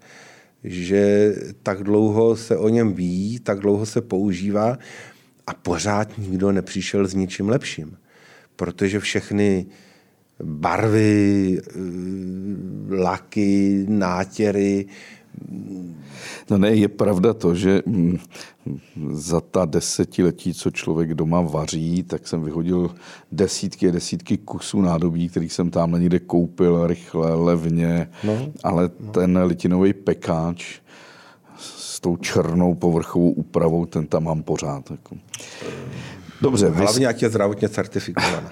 [0.65, 4.79] že tak dlouho se o něm ví, tak dlouho se používá
[5.51, 7.97] a pořád nikdo nepřišel s ničím lepším.
[8.57, 9.67] Protože všechny
[10.43, 14.87] barvy, eh, laky, nátěry.
[16.51, 18.19] No ne, je pravda to, že mm,
[19.13, 22.95] za ta desetiletí, co člověk doma vaří, tak jsem vyhodil
[23.33, 28.53] desítky a desítky kusů nádobí, kterých jsem tam někde koupil rychle, levně, no.
[28.63, 29.13] ale no.
[29.13, 30.81] ten litinový pekáč
[32.01, 34.91] s tou černou povrchovou úpravou, ten tam mám pořád.
[34.91, 35.17] Jako.
[36.41, 36.69] Dobře.
[36.69, 38.51] Hlavně, ať je zdravotně certifikovaná.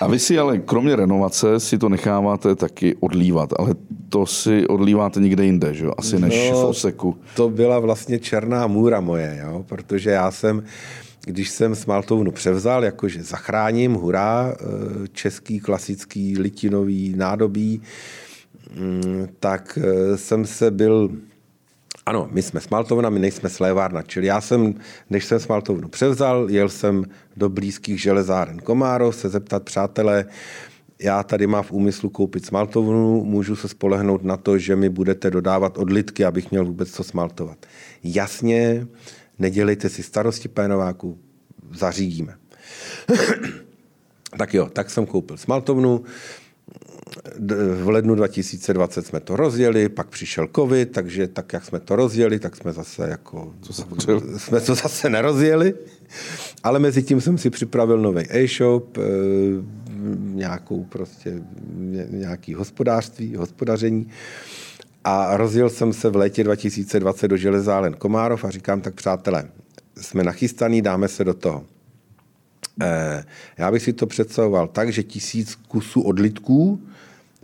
[0.00, 3.74] A vy si ale kromě renovace si to necháváte taky odlívat, ale
[4.08, 5.92] to si odlíváte někde jinde, že jo?
[5.98, 7.16] Asi než no, v Oseku.
[7.36, 9.64] To byla vlastně černá můra moje, jo?
[9.68, 10.62] protože já jsem,
[11.24, 14.64] když jsem Smaltovnu převzal, jakože zachráním, hurá, eh,
[15.12, 17.82] český klasický litinový nádobí,
[18.76, 21.10] mm, tak eh, jsem se byl
[22.10, 24.02] ano, my jsme smaltovna, my nejsme slévárna.
[24.02, 24.74] Čili já jsem,
[25.10, 27.04] než jsem smaltovnu převzal, jel jsem
[27.36, 30.24] do blízkých železáren Komárov se zeptat, přátelé,
[30.98, 35.30] já tady mám v úmyslu koupit smaltovnu, můžu se spolehnout na to, že mi budete
[35.30, 37.66] dodávat odlitky, abych měl vůbec co smaltovat.
[38.04, 38.86] Jasně,
[39.38, 41.18] nedělejte si starosti, pénováku,
[41.72, 42.34] zařídíme.
[44.38, 46.02] tak jo, tak jsem koupil smaltovnu,
[47.82, 52.38] v lednu 2020 jsme to rozjeli, pak přišel covid, takže tak, jak jsme to rozjeli,
[52.38, 53.54] tak jsme zase jako...
[53.66, 53.72] To
[54.38, 55.74] jsme to zase nerozjeli,
[56.62, 59.00] ale mezi tím jsem si připravil nový e-shop, eh,
[60.18, 61.42] nějakou prostě,
[62.10, 64.08] nějaký hospodářství, hospodaření.
[65.04, 69.48] A rozjel jsem se v létě 2020 do Železálen Komárov a říkám tak, přátelé,
[69.96, 71.64] jsme nachystaný, dáme se do toho.
[72.82, 73.24] Eh,
[73.58, 76.80] já bych si to představoval tak, že tisíc kusů odlitků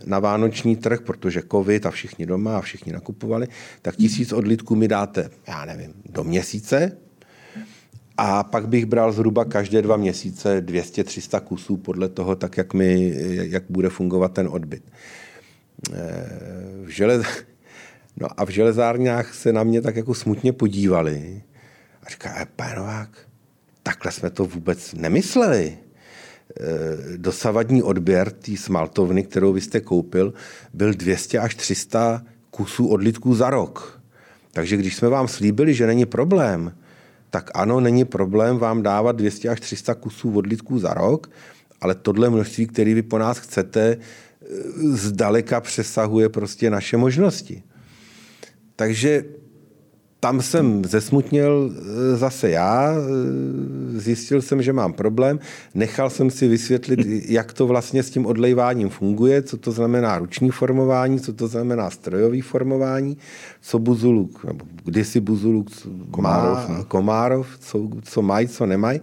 [0.05, 3.47] na vánoční trh, protože covid a všichni doma a všichni nakupovali,
[3.81, 6.97] tak tisíc odlitků mi dáte, já nevím, do měsíce
[8.17, 13.13] a pak bych bral zhruba každé dva měsíce 200-300 kusů podle toho, tak jak, mi,
[13.27, 14.83] jak bude fungovat ten odbyt.
[15.93, 15.95] Eh,
[16.85, 17.25] v želez...
[18.19, 21.43] No a v železárnách se na mě tak jako smutně podívali
[22.03, 23.09] a říká, e, Novák,
[23.83, 25.77] takhle jsme to vůbec nemysleli.
[26.59, 30.33] Eh, dosavadní odběr té smaltovny, kterou vy jste koupil,
[30.73, 34.01] byl 200 až 300 kusů odlitků za rok.
[34.51, 36.77] Takže když jsme vám slíbili, že není problém,
[37.29, 41.29] tak ano, není problém vám dávat 200 až 300 kusů odlitků za rok,
[41.81, 44.45] ale tohle množství, které vy po nás chcete, eh,
[44.81, 47.63] zdaleka přesahuje prostě naše možnosti.
[48.75, 49.25] Takže
[50.19, 55.39] tam jsem zesmutnil eh, zase já, eh, zjistil jsem, že mám problém,
[55.75, 56.99] nechal jsem si vysvětlit,
[57.29, 61.89] jak to vlastně s tím odlejváním funguje, co to znamená ruční formování, co to znamená
[61.89, 63.17] strojový formování,
[63.61, 65.67] co Buzuluk, nebo kdysi Buzuluk
[66.11, 69.01] Komárov, má, Komárov co, co mají, co nemají.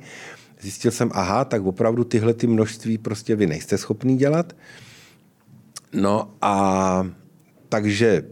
[0.60, 4.52] Zjistil jsem, aha, tak opravdu tyhle ty množství prostě vy nejste schopný dělat.
[5.92, 7.06] No a
[7.68, 8.22] takže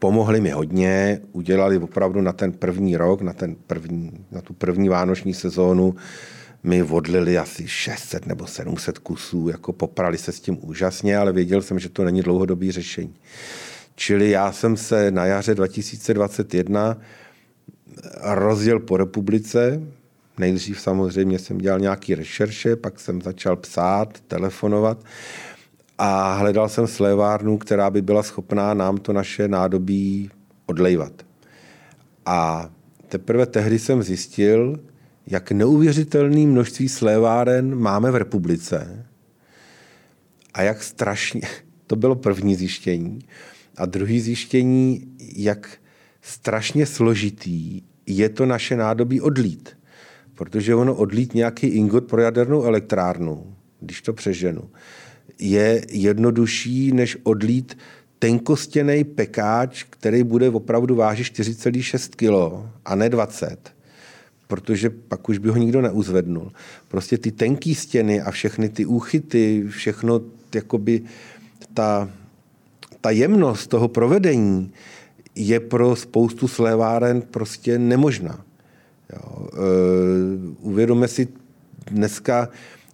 [0.00, 4.88] pomohli mi hodně, udělali opravdu na ten první rok, na, ten první, na tu první
[4.88, 5.94] vánoční sezónu,
[6.62, 11.62] mi odlili asi 600 nebo 700 kusů, jako poprali se s tím úžasně, ale věděl
[11.62, 13.14] jsem, že to není dlouhodobý řešení.
[13.94, 16.96] Čili já jsem se na jaře 2021
[18.22, 19.82] rozjel po republice.
[20.38, 25.04] Nejdřív samozřejmě jsem dělal nějaký rešerše, pak jsem začal psát, telefonovat
[26.02, 30.30] a hledal jsem slévárnu, která by byla schopná nám to naše nádobí
[30.66, 31.12] odlejvat.
[32.26, 32.70] A
[33.08, 34.80] teprve tehdy jsem zjistil,
[35.26, 39.06] jak neuvěřitelné množství sléváren máme v republice
[40.54, 41.40] a jak strašně,
[41.86, 43.18] to bylo první zjištění,
[43.76, 45.70] a druhý zjištění, jak
[46.22, 49.76] strašně složitý je to naše nádobí odlít.
[50.34, 54.70] Protože ono odlít nějaký ingot pro jadernou elektrárnu, když to přeženu,
[55.40, 57.78] je jednodušší, než odlít
[58.18, 63.80] tenkostěný pekáč, který bude opravdu vážit 4,6 kg a ne 20
[64.50, 66.52] protože pak už by ho nikdo neuzvednul.
[66.88, 70.20] Prostě ty tenký stěny a všechny ty úchyty, všechno,
[70.54, 71.02] jakoby
[71.74, 72.10] ta,
[73.00, 74.72] ta jemnost toho provedení
[75.34, 78.44] je pro spoustu sléváren prostě nemožná.
[79.12, 79.48] Jo.
[79.48, 79.58] E,
[80.60, 81.28] uvědomme si,
[81.90, 82.48] dneska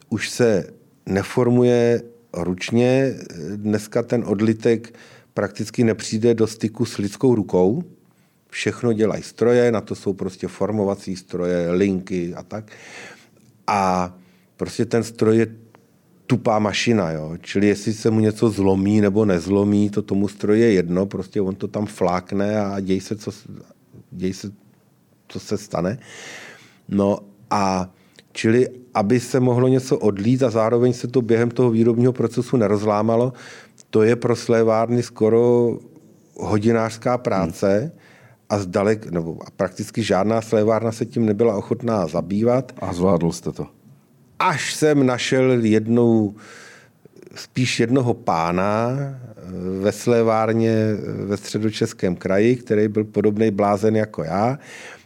[0.08, 0.66] už se
[1.06, 2.02] neformuje
[2.44, 3.14] ručně,
[3.56, 4.98] dneska ten odlitek
[5.34, 7.84] prakticky nepřijde do styku s lidskou rukou,
[8.50, 12.72] všechno dělají stroje, na to jsou prostě formovací stroje, linky a tak.
[13.66, 14.14] A
[14.56, 15.46] prostě ten stroj je
[16.26, 17.36] tupá mašina, jo.
[17.40, 21.54] Čili jestli se mu něco zlomí nebo nezlomí, to tomu stroji je jedno, prostě on
[21.54, 23.30] to tam flákne a děj se, co,
[24.10, 24.52] děj se,
[25.28, 25.98] co se stane.
[26.88, 27.18] No
[27.50, 27.94] a
[28.36, 33.32] čili, aby se mohlo něco odlít a zároveň se to během toho výrobního procesu nerozlámalo,
[33.90, 35.72] to je pro slévárny skoro
[36.36, 37.90] hodinářská práce, hmm
[38.48, 42.72] a zdalek, nebo prakticky žádná slévárna se tím nebyla ochotná zabývat.
[42.78, 43.66] A zvládl jste to?
[44.38, 46.34] Až jsem našel jednou,
[47.34, 49.14] spíš jednoho pána eh,
[49.80, 54.58] ve slévárně eh, ve středočeském kraji, který byl podobný blázen jako já.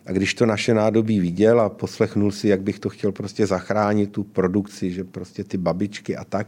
[0.06, 4.12] A když to naše nádobí viděl a poslechnul si, jak bych to chtěl prostě zachránit,
[4.12, 6.46] tu produkci, že prostě ty babičky a tak,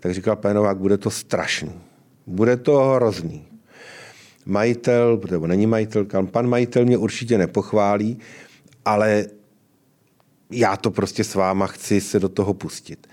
[0.00, 1.72] tak říkal, Pénovák, bude to strašný.
[2.26, 3.44] Bude to hrozný
[4.46, 8.18] majitel, nebo není majitel, pan majitel mě určitě nepochválí,
[8.84, 9.26] ale
[10.50, 13.06] já to prostě s váma chci se do toho pustit.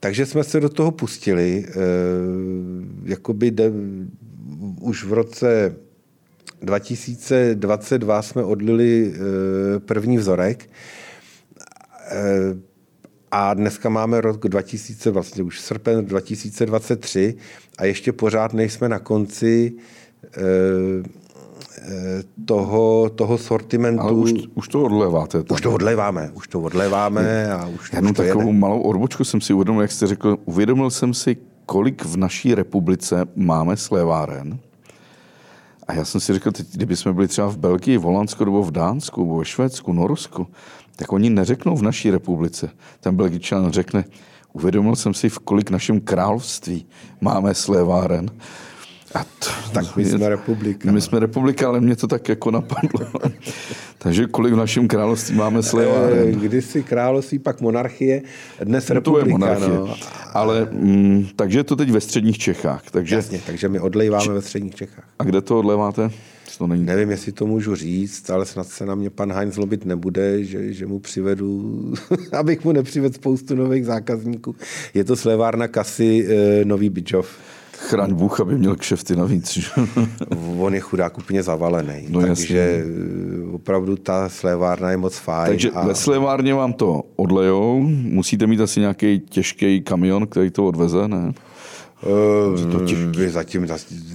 [0.00, 1.64] Takže jsme se do toho pustili.
[1.68, 1.72] E,
[3.04, 3.72] jakoby de,
[4.80, 5.76] už v roce
[6.62, 10.70] 2022 jsme odlili e, první vzorek
[12.10, 12.72] e,
[13.30, 17.34] a dneska máme rok 2000, vlastně už srpen 2023
[17.78, 19.72] a ještě pořád nejsme na konci
[20.36, 21.02] Eh,
[21.82, 24.02] eh, toho, toho sortimentu.
[24.02, 25.42] Ale už, už to odleváte.
[25.42, 25.54] Tam.
[25.54, 28.58] Už to odleváme, už to odleváme a už Jenom už to takovou jede.
[28.58, 33.24] malou odbočku jsem si uvědomil, jak jste řekl, uvědomil jsem si, kolik v naší republice
[33.36, 34.58] máme sléváren.
[35.92, 38.62] A já jsem si řekl, teď, kdyby jsme byli třeba v Belgii, v Holandsku, nebo
[38.62, 40.46] v Dánsku, nebo ve Švédsku, Norsku,
[40.96, 42.70] tak oni neřeknou v naší republice.
[43.00, 44.04] Ten Belgičan řekne,
[44.52, 46.86] uvědomil jsem si, v kolik našem království
[47.20, 48.30] máme sléváren.
[49.14, 50.92] A to, tak my jsme republika.
[50.92, 53.06] My jsme republika, ale mě to tak jako napadlo.
[53.98, 56.28] Takže kolik v našem království máme sléváren?
[56.28, 58.22] Eh, kdysi království, pak monarchie,
[58.64, 59.24] dnes no, republika.
[59.24, 59.78] To je monarchie.
[59.78, 59.94] No.
[60.32, 62.82] Ale, mm, takže je to teď ve středních Čechách.
[62.90, 63.14] Takže...
[63.14, 64.30] Jasně, takže my odlejváme Č...
[64.30, 65.04] ve středních Čechách.
[65.18, 66.10] A kde to odleváte?
[66.58, 66.84] To není...
[66.84, 70.72] Nevím, jestli to můžu říct, ale snad se na mě pan Heinz zlobit nebude, že,
[70.72, 71.94] že mu přivedu,
[72.32, 74.56] abych mu nepřivedl spoustu nových zákazníků.
[74.94, 77.28] Je to slévárna kasy e, Nový Bidžov.
[77.88, 79.58] Chraň Bůh, aby měl kšefty navíc.
[80.58, 82.06] On je chudák úplně zavalený.
[82.08, 82.84] No, takže jasně.
[83.48, 85.48] Eh, opravdu ta slévárna je moc fajn.
[85.48, 85.86] Takže a...
[85.86, 91.32] ve slévárně vám to odlejou, musíte mít asi nějaký těžký kamion, který to odveze, ne?
[92.02, 93.28] Uh, to těžký.
[93.28, 93.66] Zatím,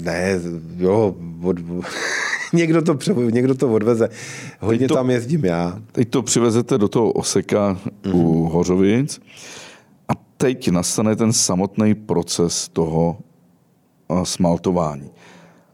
[0.01, 0.39] ne,
[0.77, 1.58] jo, od,
[2.53, 2.97] někdo, to
[3.32, 4.10] někdo to odveze.
[4.60, 5.80] Hodně to, tam jezdím já.
[5.91, 8.15] Teď to přivezete do toho oseka mm-hmm.
[8.15, 8.53] u mhm.
[8.53, 9.21] Hořovic
[10.08, 13.17] a teď nastane ten samotný proces toho
[14.24, 15.12] smaltování.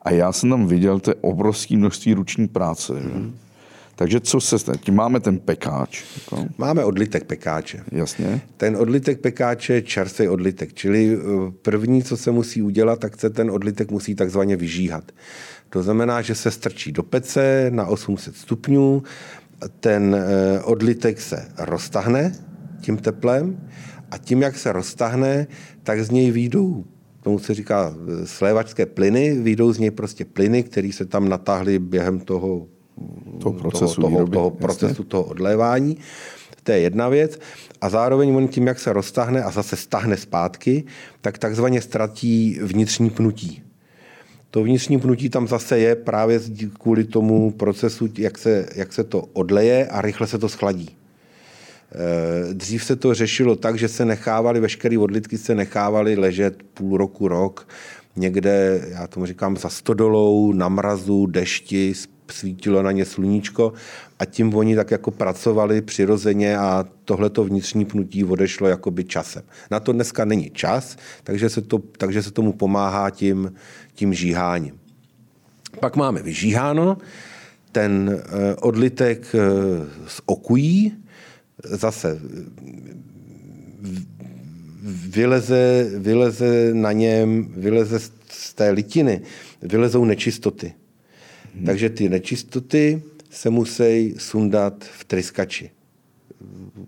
[0.02, 2.93] A já jsem tam viděl to obrovské množství ruční práce.
[2.93, 3.36] Mm.
[3.96, 4.78] Takže co se stane?
[4.78, 6.04] Tím máme ten pekáč.
[6.15, 6.46] Jako?
[6.58, 7.84] Máme odlitek pekáče.
[7.91, 8.41] Jasně.
[8.58, 13.30] Ten odlitek pekáče je čerstvý odlitek, čili eh, první, co se musí udělat, tak se
[13.30, 15.12] ten odlitek musí takzvaně vyžíhat.
[15.69, 19.04] To znamená, že se strčí do pece na 800 stupňů,
[19.80, 22.36] ten eh, odlitek se roztahne
[22.82, 23.69] tím teplem
[24.12, 25.48] a tím, jak se roztahne,
[25.84, 26.86] tak z něj výjdou
[27.23, 31.79] tomu se říká eh, slévačské plyny, vyjdou z něj prostě plyny, které se tam natáhly
[31.79, 32.67] během toho,
[33.41, 35.97] toho procesu, toho, toho, toho, procesu toho odlévání.
[36.63, 37.39] To je jedna věc.
[37.81, 40.83] A zároveň on tím, jak se roztahne a zase stahne zpátky,
[41.21, 43.63] tak takzvaně ztratí vnitřní pnutí.
[44.51, 46.39] To vnitřní pnutí tam zase je právě
[46.79, 50.97] kvůli tomu procesu, jak se, jak se to odleje a rychle se to schladí.
[51.95, 56.97] Eh, dřív se to řešilo tak, že se nechávali, veškeré odlitky se nechávali ležet půl
[56.97, 57.67] roku, rok,
[58.15, 61.93] někde, já tomu říkám, za stodolou, na mrazu, dešti,
[62.32, 63.73] svítilo na ně sluníčko
[64.19, 69.43] a tím oni tak jako pracovali přirozeně a tohleto vnitřní pnutí odešlo jakoby časem.
[69.71, 73.53] Na to dneska není čas, takže se, to, takže se tomu pomáhá tím,
[73.93, 74.79] tím žíháním.
[75.79, 76.97] Pak máme vyžíháno,
[77.71, 79.39] ten eh, odlitek eh,
[80.08, 81.03] z okují,
[81.63, 82.20] zase
[85.10, 89.22] vyleze, vyleze na něm, vyleze z té litiny,
[89.62, 90.74] vylezou nečistoty.
[91.56, 91.66] Hmm.
[91.66, 95.70] Takže ty nečistoty se musí sundat v tryskači.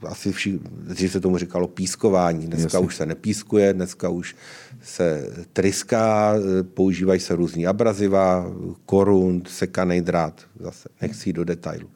[0.02, 2.48] Asi vši, dřív se tomu říkalo pískování.
[2.48, 2.80] Dneska Jasně.
[2.80, 4.36] už se nepískuje, dneska už
[4.84, 6.36] se tryská,
[6.74, 8.52] používají se různý abraziva,
[8.86, 10.42] korunt, sekaný drát.
[10.60, 11.90] Zase nechci do detailu.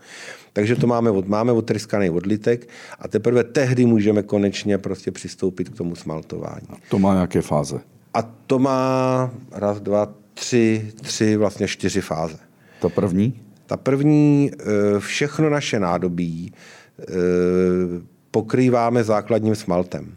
[0.54, 5.78] Takže to máme, od, máme odtryskaný odlitek a teprve tehdy můžeme konečně prostě přistoupit k
[5.78, 6.68] tomu smaltování.
[6.70, 7.80] A to má nějaké fáze?
[8.14, 12.38] A to má raz, dva, tři, tři, vlastně čtyři fáze.
[12.82, 13.42] Ta první?
[13.66, 16.54] Ta první, eh, všechno naše nádobí
[17.00, 17.04] eh,
[18.32, 20.16] pokrýváme základním smaltem.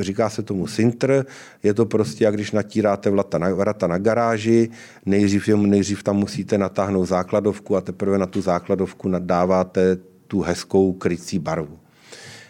[0.00, 1.26] Říká se tomu sintr,
[1.62, 4.70] je to prostě, jak když natíráte vrata na, vrata na garáži,
[5.06, 11.38] nejdřív, nejdřív tam musíte natáhnout základovku a teprve na tu základovku nadáváte tu hezkou krycí
[11.38, 11.78] barvu.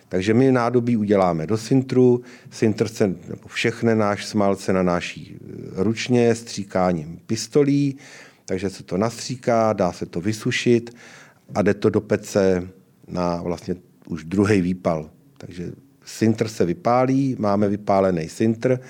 [0.08, 5.38] Takže my nádobí uděláme do sintru, sintr se, nebo všechny náš smalce nanáší
[5.76, 7.96] ručně stříkáním pistolí,
[8.46, 10.96] takže se to nastříká, dá se to vysušit
[11.54, 12.68] a jde to do pece
[13.08, 13.76] na vlastně
[14.08, 15.10] už druhý výpal.
[15.38, 15.72] Takže
[16.08, 18.80] sintr se vypálí, máme vypálený sintr,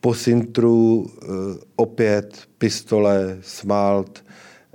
[0.00, 1.26] po sintru eh,
[1.76, 4.24] opět pistole, smalt,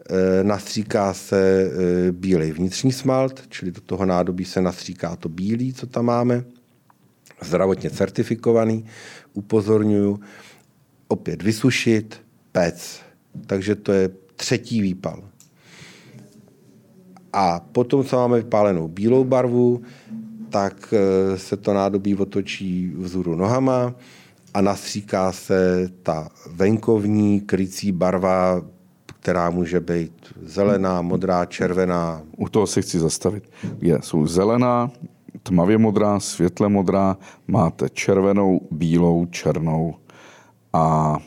[0.10, 5.74] eh, nastříká se eh, bílej vnitřní smalt, čili do toho nádobí se nastříká to bílý,
[5.74, 6.44] co tam máme,
[7.42, 8.86] zdravotně certifikovaný,
[9.34, 10.20] upozorňuju,
[11.08, 13.02] opět vysušit, pec,
[13.48, 15.24] takže to je třetí výpal.
[17.34, 19.82] A potom, co máme vypálenou bílou barvu,
[20.52, 23.94] tak eh, se to nádobí otočí vzhůru nohama
[24.54, 28.62] a nastříká se ta venkovní krycí barva,
[29.06, 32.22] která může být zelená, modrá, červená.
[32.38, 33.44] U toho se chci zastavit.
[33.82, 34.92] Je, jsou zelená,
[35.44, 39.96] tmavě modrá, světle modrá, máte červenou, bílou, černou
[40.74, 41.18] a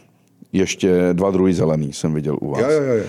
[0.52, 2.60] ještě dva druhy zelený jsem viděl u vás.
[2.60, 3.04] Jo, jo, jo.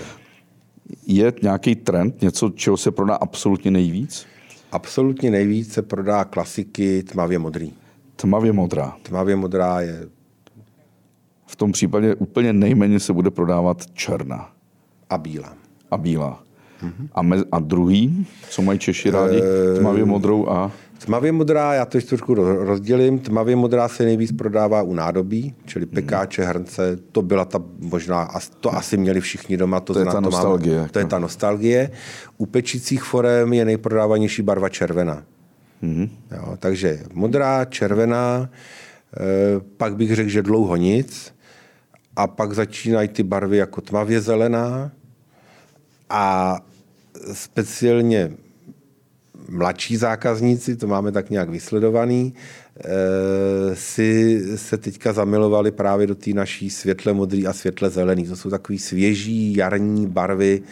[1.06, 4.26] Je nějaký trend, něco, čeho se prodá absolutně nejvíc?
[4.72, 7.72] Absolutně nejvíc se prodá klasiky tmavě modrý.
[8.16, 8.96] Tmavě modrá.
[9.02, 10.08] Tmavě modrá je...
[11.46, 14.52] V tom případě úplně nejméně se bude prodávat černá.
[15.10, 15.56] A bílá.
[15.90, 16.45] A bílá.
[16.82, 17.08] Mm-hmm.
[17.14, 20.72] A, me, a druhý, co mají Češi rádi, eh, tmavě modrou a...
[20.98, 22.34] Tmavě modrá, já to trošku
[22.64, 28.28] rozdělím, tmavě modrá se nejvíc prodává u nádobí, čili pekáče, hrnce, to byla ta možná,
[28.60, 29.80] to asi měli všichni doma.
[29.80, 30.76] To, to je ta to nostalgie.
[30.76, 31.90] Máme, to je ta nostalgie.
[32.38, 35.22] U pečících forem je nejprodávanější barva červená.
[35.82, 36.08] Mm-hmm.
[36.36, 38.50] Jo, takže modrá, červená,
[39.16, 41.34] e, pak bych řekl, že dlouho nic,
[42.16, 44.90] a pak začínají ty barvy jako tmavě zelená
[46.10, 46.58] a
[47.32, 48.32] speciálně
[49.48, 52.34] mladší zákazníci, to máme tak nějak vysledovaný,
[52.76, 52.84] eh,
[53.74, 58.26] si se teďka zamilovali právě do té naší světle modrý a světle zelený.
[58.26, 60.62] To jsou takový svěží jarní barvy,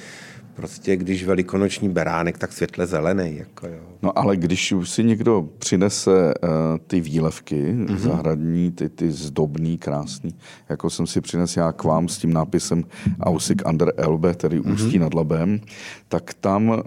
[0.55, 3.37] prostě když velikonoční beránek, tak světle zelený.
[3.37, 3.81] Jako jo.
[4.03, 6.51] No ale když už si někdo přinese uh,
[6.87, 7.97] ty výlevky mm-hmm.
[7.97, 10.35] zahradní, ty, ty zdobný, krásný,
[10.69, 12.85] jako jsem si přinesl já k vám s tím nápisem
[13.21, 14.73] Ausik under Elbe, tedy mm-hmm.
[14.73, 15.61] Ústí nad Labem,
[16.09, 16.83] tak tam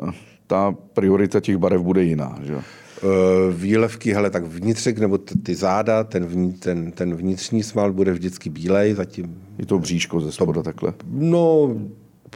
[0.47, 2.39] ta priorita těch barev bude jiná.
[2.41, 2.55] Že?
[3.03, 8.11] Eh, výlevky, hele, tak vnitřek nebo ty záda, ten, vní, ten, ten vnitřní smal bude
[8.11, 9.41] vždycky bílej, zatím...
[9.57, 10.93] Je to bříško ze spoda takhle?
[11.11, 11.75] No,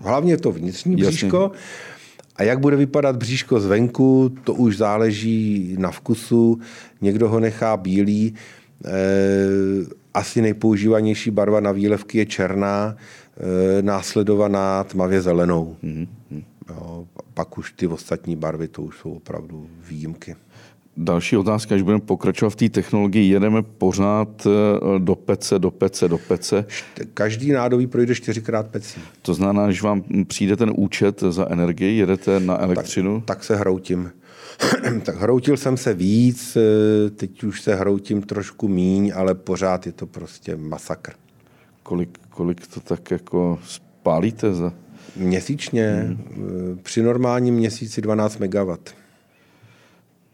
[0.04, 1.08] hlavně to vnitřní Jasně.
[1.08, 1.52] bříško.
[2.36, 6.60] A jak bude vypadat bříško zvenku, to už záleží na vkusu.
[7.02, 8.34] Někdo ho nechá bílý.
[8.86, 8.92] E,
[10.14, 15.76] asi nejpoužívanější barva na výlevky je černá, e, následovaná tmavě zelenou.
[15.84, 16.08] Mm-hmm.
[16.70, 20.36] Jo, pak už ty ostatní barvy, to už jsou opravdu výjimky.
[20.98, 26.08] Další otázka, až budeme pokračovat v té technologii, jedeme pořád eh, do pece, do pece,
[26.08, 26.66] do pece.
[27.14, 29.02] Každý nádobí projde čtyřikrát pecí.
[29.22, 33.20] To znamená, že vám přijde ten účet za energii, jedete na elektřinu?
[33.20, 34.12] Tak, tak se hroutím.
[35.04, 39.92] tak hroutil jsem se víc, eh, teď už se hroutím trošku míň, ale pořád je
[39.92, 41.14] to prostě masakr.
[41.84, 44.74] kolik, kolik to tak jako spálíte za...
[45.16, 46.80] Měsíčně, hmm.
[46.84, 48.78] při normálním měsíci 12 MW.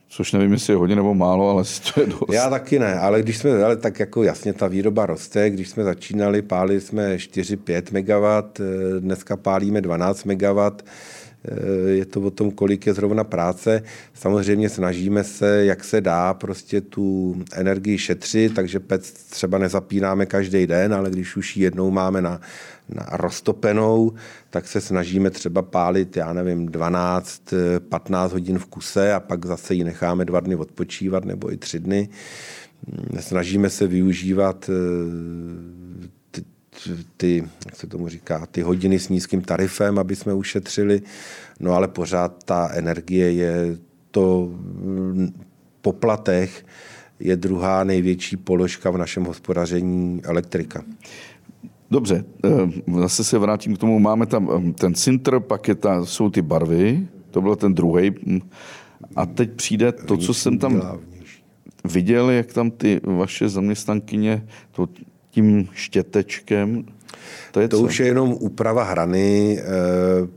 [0.09, 2.33] Což nevím, jestli je hodně nebo málo, ale to je dost.
[2.33, 5.83] Já taky ne, ale když jsme, ale tak jako jasně ta výroba roste, když jsme
[5.83, 8.51] začínali, pálili jsme 4-5 MW,
[8.99, 10.59] dneska pálíme 12 MW,
[11.87, 13.83] je to o tom, kolik je zrovna práce.
[14.13, 20.67] Samozřejmě snažíme se, jak se dá, prostě tu energii šetřit, takže pec třeba nezapínáme každý
[20.67, 22.41] den, ale když už ji jednou máme na,
[22.89, 24.13] na roztopenou,
[24.49, 27.53] tak se snažíme třeba pálit, já nevím, 12,
[27.89, 31.79] 15 hodin v kuse a pak zase ji necháme dva dny odpočívat nebo i tři
[31.79, 32.09] dny.
[33.19, 36.43] Snažíme se využívat eh, ty,
[37.17, 41.01] ty, jak se tomu říká, ty hodiny s nízkým tarifem, aby jsme ušetřili,
[41.59, 43.77] no ale pořád ta energie je
[44.11, 44.49] to
[45.81, 46.65] poplatech
[47.19, 50.83] je druhá největší položka v našem hospodaření elektrika.
[51.91, 52.49] Dobře, eh,
[52.99, 53.99] zase se vrátím k tomu.
[53.99, 58.15] Máme tam eh, ten cintr, pak je ta, jsou ty barvy, to byl ten druhý.
[59.15, 60.81] A teď přijde to, co jsem tam
[61.85, 64.89] viděl, jak tam ty vaše zaměstnankyně to,
[65.29, 66.85] tím štětečkem.
[67.51, 69.59] To, je to už je jenom úprava hrany.
[69.59, 70.27] Eh,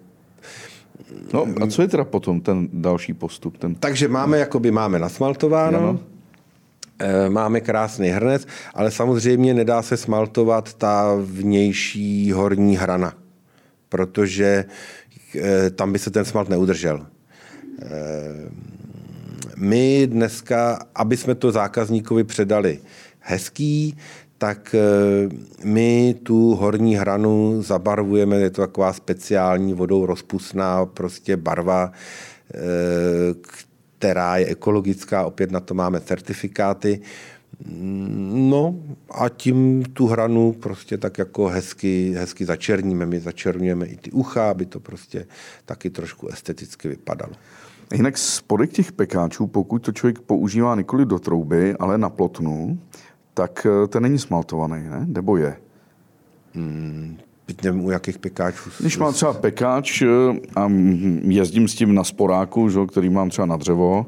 [1.32, 3.58] no a co je teda potom ten další postup?
[3.58, 3.74] Ten...
[3.74, 5.78] Takže máme, jakoby máme nasmaltováno.
[5.78, 6.00] Ano
[7.28, 13.14] máme krásný hrnec, ale samozřejmě nedá se smaltovat ta vnější horní hrana,
[13.88, 14.64] protože
[15.36, 17.06] eh, tam by se ten smalt neudržel.
[17.82, 17.88] Eh,
[19.56, 22.78] my dneska, aby jsme to zákazníkovi předali
[23.20, 23.96] hezký,
[24.38, 24.74] tak
[25.64, 31.92] my tu horní hranu zabarvujeme, je to taková speciální vodou rozpustná prostě barva,
[34.00, 37.00] která je ekologická, opět na to máme certifikáty.
[38.32, 38.74] No
[39.10, 43.06] a tím tu hranu prostě tak jako hezky, hezky začerníme.
[43.06, 45.26] My začernujeme i ty ucha, aby to prostě
[45.64, 47.32] taky trošku esteticky vypadalo.
[47.92, 52.80] Jinak spodek těch pekáčů, pokud to člověk používá nikoli do trouby, ale na plotnu,
[53.34, 55.04] tak eh, ten není smaltovaný, ne?
[55.06, 55.56] Nebo je?
[56.54, 57.18] Hmm,
[57.50, 58.70] Teď nevím, u jakých pekáčů.
[58.80, 60.06] Když mám třeba pekáč eh,
[60.56, 60.70] a
[61.22, 64.06] jezdím s tím na sporáku, že, který mám třeba na dřevo,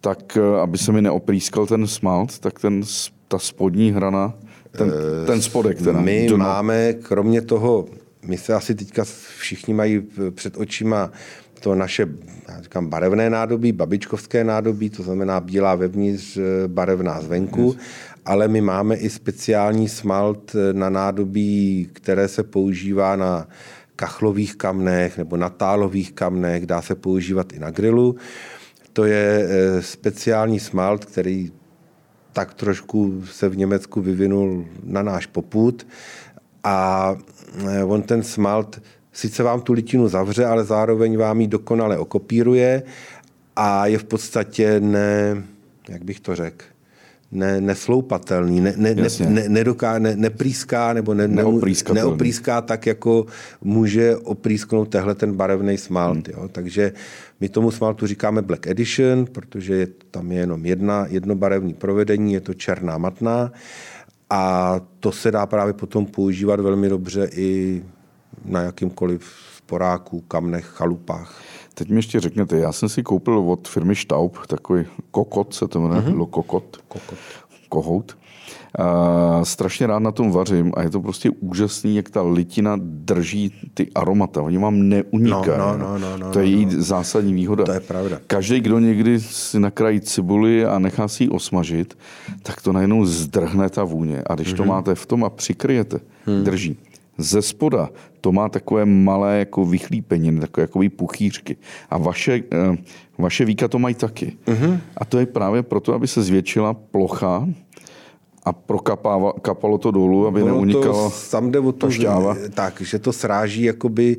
[0.00, 2.82] tak eh, aby se mi neoprýskal ten smalt, tak ten,
[3.28, 4.34] ta spodní hrana,
[4.70, 5.78] ten, eh, ten spodek.
[5.78, 6.36] Teda, my dno.
[6.36, 7.84] máme, kromě toho,
[8.22, 9.04] my se asi teďka
[9.38, 10.02] všichni mají
[10.34, 11.10] před očima
[11.60, 12.06] to naše
[12.48, 17.74] já říkám, barevné nádobí, babičkovské nádobí, to znamená bílá vevnitř, barevná zvenku.
[17.76, 17.86] Yes
[18.28, 23.48] ale my máme i speciální smalt na nádobí, které se používá na
[23.96, 28.16] kachlových kamnech nebo na tálových kamnech, dá se používat i na grilu.
[28.92, 31.52] To je eh, speciální smalt, který
[32.32, 35.86] tak trošku se v Německu vyvinul na náš poput
[36.64, 37.16] a
[37.68, 42.82] eh, on ten smalt sice vám tu litinu zavře, ale zároveň vám ji dokonale okopíruje
[43.56, 45.42] a je v podstatě ne,
[45.88, 46.64] jak bych to řekl,
[47.32, 53.26] ne, nesloupatelný, ne, ne, ne, ne, nedoká, ne, neprýská nebo ne, neoprýská tak, jako
[53.60, 56.28] může oprýsknout tehle ten barevný smalt.
[56.28, 56.36] Hmm.
[56.36, 56.48] Jo.
[56.48, 56.92] Takže
[57.40, 62.32] my tomu smaltu říkáme Black Edition, protože je, tam je jenom jedna, jedno barevní provedení,
[62.32, 63.52] je to černá matná
[64.30, 67.82] a to se dá právě potom používat velmi dobře i
[68.44, 71.42] na jakýmkoliv sporáku, kamnech, chalupách.
[71.74, 75.80] Teď mi ještě řekněte, já jsem si koupil od firmy Staub takový kokot, se to
[75.80, 76.26] jmenuje, mm-hmm.
[76.26, 77.18] kokot, kokot,
[77.68, 78.18] kohout.
[78.78, 83.54] A strašně rád na tom vařím a je to prostě úžasný, jak ta litina drží
[83.74, 84.42] ty aromata.
[84.42, 85.58] Oni vám neunikají.
[85.58, 86.82] No, no, no, no, to je no, její no.
[86.82, 87.64] zásadní výhoda.
[87.64, 88.18] To je pravda.
[88.26, 91.98] Každý, kdo někdy si nakrájí cibuli a nechá si ji osmažit,
[92.42, 94.22] tak to najednou zdrhne ta vůně.
[94.26, 94.56] A když mm-hmm.
[94.56, 94.72] to mhm.
[94.72, 96.44] máte v tom a přikryjete, hmm.
[96.44, 96.76] drží
[97.18, 97.90] ze spoda
[98.20, 101.56] to má takové malé jako vychlípení, takové jako puchýřky.
[101.90, 102.76] A vaše, eh,
[103.18, 104.36] vaše víka to mají taky.
[104.46, 104.80] Uh-huh.
[104.96, 107.48] A to je právě proto, aby se zvětšila plocha
[108.44, 112.36] a prokapalo to dolů, aby ono neunikalo to, tam jde o to, šťáva.
[112.54, 114.16] Tak, že to sráží jakoby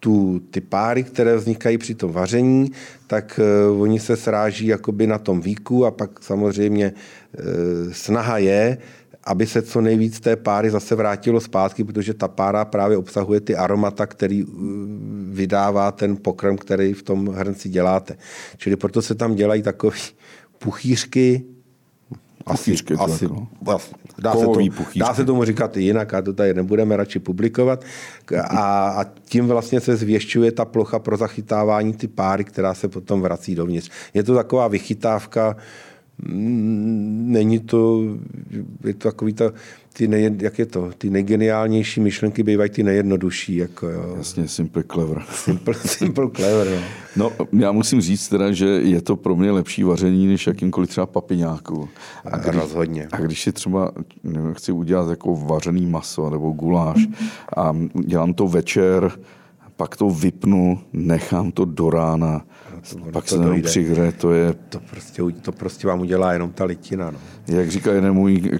[0.00, 2.72] tu, ty páry, které vznikají při tom vaření,
[3.06, 8.78] tak uh, oni se sráží jakoby na tom víku a pak samozřejmě uh, snaha je,
[9.24, 13.56] aby se co nejvíc té páry zase vrátilo zpátky, protože ta pára právě obsahuje ty
[13.56, 14.50] aromata, který uh,
[15.30, 18.16] vydává ten pokrm, který v tom hrnci děláte.
[18.56, 19.96] Čili proto se tam dělají takové
[20.58, 21.44] puchýřky,
[22.46, 23.46] asi, asi, jako.
[24.18, 24.52] dá, se to,
[24.96, 27.84] dá se tomu říkat i jinak, a to tady nebudeme radši publikovat.
[28.48, 33.20] A, a tím vlastně se zvěšťuje ta plocha pro zachytávání ty páry, která se potom
[33.20, 33.90] vrací dovnitř.
[34.14, 35.89] Je to taková vychytávka, mm,
[36.28, 38.02] není to,
[38.84, 39.52] je to takový ta,
[39.92, 43.56] ty nej, jak je to, ty nejgeniálnější myšlenky bývají ty nejjednodušší.
[43.56, 44.14] Jako, jo.
[44.16, 45.22] Jasně, simple clever.
[45.30, 46.80] Simple, simple clever, jo.
[47.16, 51.06] No, já musím říct teda, že je to pro mě lepší vaření, než jakýmkoliv třeba
[51.06, 51.88] papiňáku.
[52.24, 53.08] A když, Rozhodně.
[53.12, 53.92] A když si třeba
[54.24, 57.06] nevím, chci udělat jako vařený maso nebo guláš
[57.56, 59.12] a dělám to večer,
[59.76, 62.44] pak to vypnu, nechám to do rána,
[63.12, 64.54] pak to se jenom přihře, to je...
[64.68, 67.10] To prostě, to prostě vám udělá jenom ta litina.
[67.10, 67.18] No.
[67.48, 68.58] Jak říká jeden můj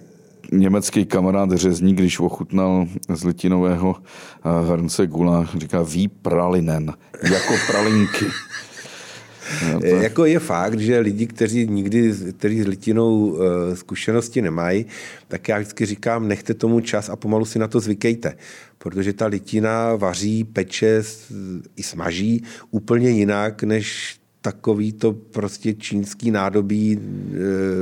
[0.53, 8.27] německý kamarád řezník, když ochutnal z litinového eh, hrnce gula, říká ví pralinen, jako pralinky.
[9.73, 9.87] No, to...
[9.87, 13.39] Jako je fakt, že lidi, kteří nikdy kteří s litinou uh,
[13.75, 14.87] zkušenosti nemají,
[15.29, 18.35] tak já vždycky říkám, nechte tomu čas a pomalu si na to zvykejte.
[18.79, 21.03] Protože ta litina vaří, peče
[21.77, 27.01] i smaží úplně jinak, než takový to prostě čínský nádobí,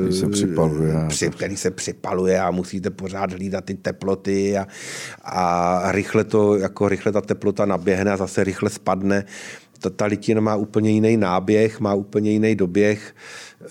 [0.03, 0.95] který se připaluje.
[1.09, 4.67] Při, který se připaluje a musíte pořád hlídat ty teploty a,
[5.25, 9.25] a rychle to, jako rychle ta teplota naběhne a zase rychle spadne.
[9.79, 13.15] Ta, ta litina má úplně jiný náběh, má úplně jiný doběh.
[13.63, 13.67] E,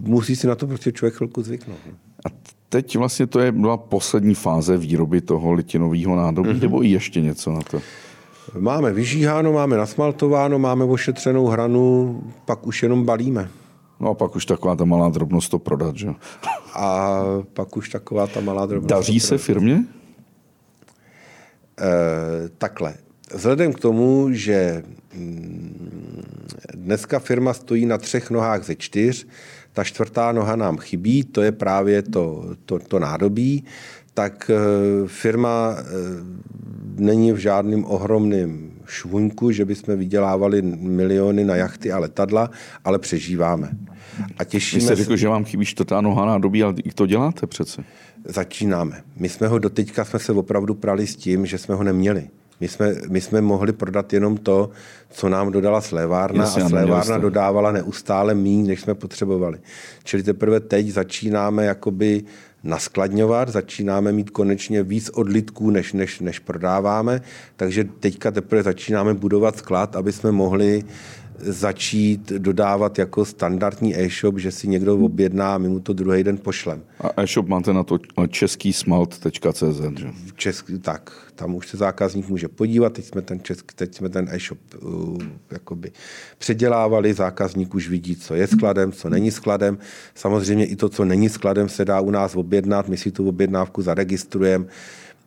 [0.00, 1.78] musí si na to prostě člověk chvilku zvyknout.
[2.26, 2.28] A
[2.68, 6.62] teď vlastně to je byla poslední fáze výroby toho litinového nádobí, mm-hmm.
[6.62, 7.80] nebo i ještě něco na to?
[8.58, 13.48] Máme vyžíháno, máme nasmaltováno, máme ošetřenou hranu, pak už jenom balíme.
[14.00, 16.08] No a pak už taková ta malá drobnost to prodat, že?
[16.74, 17.20] A
[17.52, 18.88] pak už taková ta malá drobnost.
[18.88, 19.84] Daří se firmě?
[21.80, 22.94] E, takhle.
[23.34, 24.82] Vzhledem k tomu, že
[25.14, 26.22] mm,
[26.74, 29.26] dneska firma stojí na třech nohách ze čtyř,
[29.72, 33.64] ta čtvrtá noha nám chybí, to je právě to, to, to nádobí,
[34.14, 34.58] tak eh,
[35.06, 35.84] firma eh,
[36.96, 42.50] není v žádném ohromném švunku, že bychom vydělávali miliony na jachty a letadla,
[42.84, 43.70] ale přežíváme.
[44.38, 45.16] A těšíme Vy jste řekl, se...
[45.16, 47.84] že vám chybí čtvrtá noha na dobí, ale to děláte přece.
[48.24, 49.02] Začínáme.
[49.16, 52.28] My jsme ho doteďka jsme se opravdu prali s tím, že jsme ho neměli.
[52.60, 54.70] My jsme, my jsme mohli prodat jenom to,
[55.10, 59.58] co nám dodala slévárna Jasně, a slévárna dodávala neustále méně, než jsme potřebovali.
[60.04, 62.24] Čili teprve teď začínáme jakoby
[62.64, 67.20] naskladňovat, začínáme mít konečně víc odlitků, než, než, než prodáváme,
[67.56, 70.82] takže teďka teprve začínáme budovat sklad, aby jsme mohli
[71.38, 76.38] začít dodávat jako standardní e-shop, že si někdo objedná a my mu to druhý den
[76.38, 76.82] pošlem.
[77.00, 80.10] A e-shop máte na to český smalt.cz, že?
[80.36, 84.28] Český, tak, tam už se zákazník může podívat, teď jsme ten, český, teď jsme ten
[84.30, 85.18] e-shop uh,
[85.50, 85.92] jakoby
[86.38, 89.78] předělávali, zákazník už vidí, co je skladem, co není skladem.
[90.14, 93.82] Samozřejmě i to, co není skladem, se dá u nás objednat, my si tu objednávku
[93.82, 94.64] zaregistrujeme,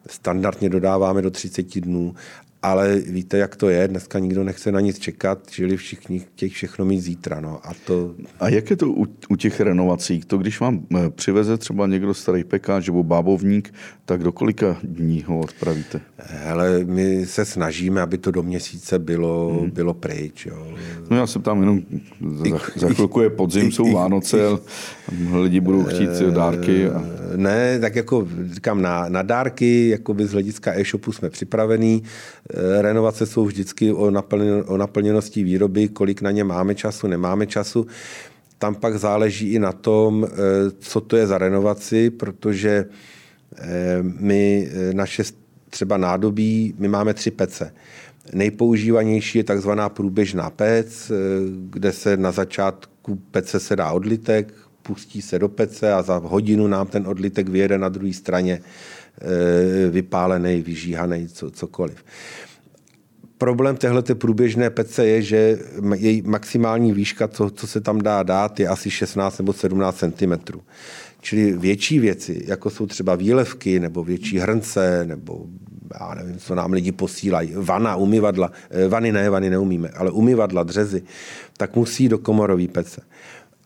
[0.09, 2.15] standardně dodáváme do 30 dnů
[2.63, 6.85] ale víte, jak to je, dneska nikdo nechce na nic čekat, čili všichni chtějí všechno
[6.85, 7.41] mít zítra.
[7.41, 7.59] No.
[7.63, 8.15] A, to...
[8.39, 10.21] a jak je to u, u těch renovací?
[10.27, 13.73] To, když vám eh, přiveze třeba někdo starý pekáč nebo bábovník,
[14.05, 16.01] tak do kolika dní ho odpravíte?
[16.17, 19.69] Hele, my se snažíme, aby to do měsíce bylo, hmm.
[19.69, 20.45] bylo pryč.
[20.45, 20.67] Jo.
[21.09, 21.81] No já se tam jenom,
[22.35, 24.37] za, za chvilku je podzim, jsou Vánoce,
[25.41, 26.89] lidi budou chtít dárky.
[26.89, 27.03] A...
[27.35, 32.03] Ne, tak jako říkám, na, na dárky, jako z hlediska e-shopu jsme připravení,
[32.53, 37.47] Eh, renovace jsou vždycky o, naplněn, o naplněnosti výroby, kolik na ně máme času, nemáme
[37.47, 37.87] času.
[38.57, 40.37] Tam pak záleží i na tom, eh,
[40.79, 42.85] co to je za renovaci, protože
[43.57, 45.23] eh, my naše
[45.69, 47.73] třeba nádobí, my máme tři pece.
[48.33, 51.11] Nejpoužívanější je takzvaná průběžná pec,
[51.69, 56.67] kde se na začátku pece se dá odlitek, pustí se do pece a za hodinu
[56.67, 58.61] nám ten odlitek vyjede na druhé straně
[59.21, 62.05] Eh, vypálený, vyžíhaný, co, cokoliv.
[63.37, 65.59] Problém téhle průběžné pece je, že
[65.95, 70.33] její maximální výška, co, co se tam dá dát, je asi 16 nebo 17 cm.
[71.21, 75.45] Čili větší věci, jako jsou třeba výlevky, nebo větší hrnce, nebo
[75.99, 80.63] já nevím, co nám lidi posílají, vana, umyvadla, eh, vany ne, vany neumíme, ale umyvadla,
[80.63, 81.03] dřezy,
[81.57, 83.01] tak musí do komorové pece.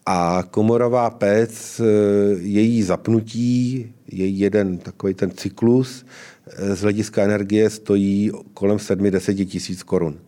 [0.05, 1.83] A komorová pec, eh,
[2.39, 6.05] její zapnutí, její jeden takový ten cyklus
[6.47, 10.19] eh, z hlediska energie stojí kolem 7-10 tisíc korun.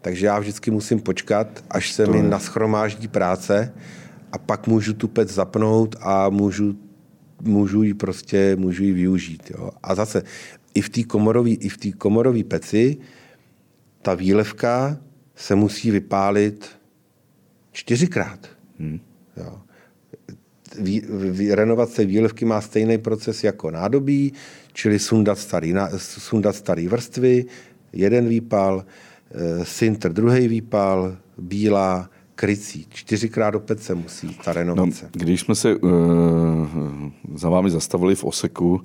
[0.00, 2.22] Takže já vždycky musím počkat, až se to mi je.
[2.22, 3.74] naschromáždí práce
[4.32, 6.78] a pak můžu tu pec zapnout a můžu,
[7.42, 9.50] můžu ji prostě můžu ji využít.
[9.50, 9.70] Jo.
[9.82, 10.22] A zase
[10.74, 12.96] i v té komorové i v té komorové peci
[14.02, 14.98] ta výlevka
[15.34, 16.68] se musí vypálit
[17.72, 18.59] čtyřikrát.
[18.80, 19.00] Hmm.
[19.36, 19.60] Jo.
[20.78, 24.32] Vý, vý, renovace výlevky má stejný proces jako nádobí,
[24.72, 27.44] čili sundat starý, sundat starý vrstvy,
[27.92, 28.84] jeden výpal,
[29.30, 32.10] e, sintr druhý výpal, bílá,
[32.40, 32.86] krycí.
[32.88, 35.04] Čtyřikrát do pece musí ta renovace.
[35.04, 35.90] No, když jsme se uh,
[37.34, 38.80] za vámi zastavili v Oseku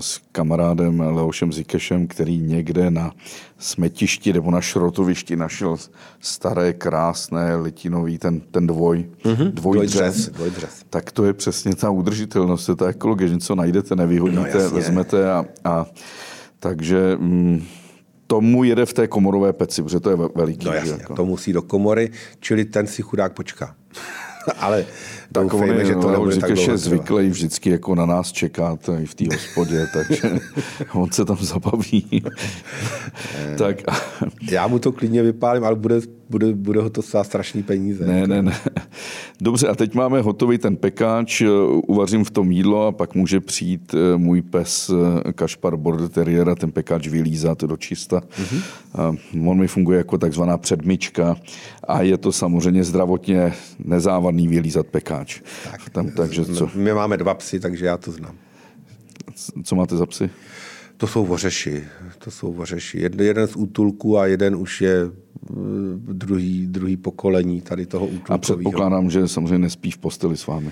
[0.00, 3.12] s kamarádem Leošem Zikešem, který někde na
[3.58, 5.76] smetišti nebo na šrotovišti našel
[6.20, 9.50] staré, krásné, litinový, ten, ten dvoj, mm-hmm.
[9.52, 10.84] dvojdřez, dvojdřez.
[10.90, 15.32] Tak to je přesně ta udržitelnost, je ta ekologie, že něco najdete, nevyhodíte, no, vezmete
[15.32, 15.86] a, a
[16.58, 17.16] takže...
[17.20, 17.64] Mm,
[18.30, 20.66] tomu jede v té komorové peci, protože to je veliký.
[20.66, 21.14] No jasně, jako.
[21.14, 22.10] to musí do komory,
[22.40, 23.74] čili ten si chudák počká.
[24.58, 24.86] Ale
[25.32, 29.14] tak doufejme, že to nebude tak je zvyklý vždycky jako na nás čekat i v
[29.14, 30.40] té hospodě, takže
[30.94, 32.22] on se tam zabaví.
[33.58, 33.82] tak.
[34.50, 36.00] Já mu to klidně vypálím, ale bude,
[36.30, 38.06] bude, bude ho to stát strašný peníze.
[38.06, 38.56] Ne, ne, ne.
[39.40, 41.42] Dobře, a teď máme hotový ten pekáč,
[41.86, 46.48] uvařím v tom jídlo a pak může přijít eh, můj pes eh, Kašpar Border Terrier
[46.48, 48.20] a ten pekáč vylízat do čista.
[48.20, 49.18] Mm-hmm.
[49.46, 51.36] On mi funguje jako takzvaná předmyčka
[51.88, 53.52] a je to samozřejmě zdravotně
[53.84, 55.19] nezávadný vylízat pekáč.
[55.64, 56.70] Tak, Tam, takže co?
[56.74, 58.36] My máme dva psy, takže já to znám.
[59.64, 60.30] Co máte za psy?
[60.96, 61.84] To jsou vořeši.
[62.18, 63.00] To jsou vořeši.
[63.00, 65.54] Jeden, jeden z útulku a jeden už je eh,
[65.96, 68.34] druhý, druhý pokolení tady toho útulkového.
[68.34, 70.70] A předpokládám, že samozřejmě nespí v posteli s vámi.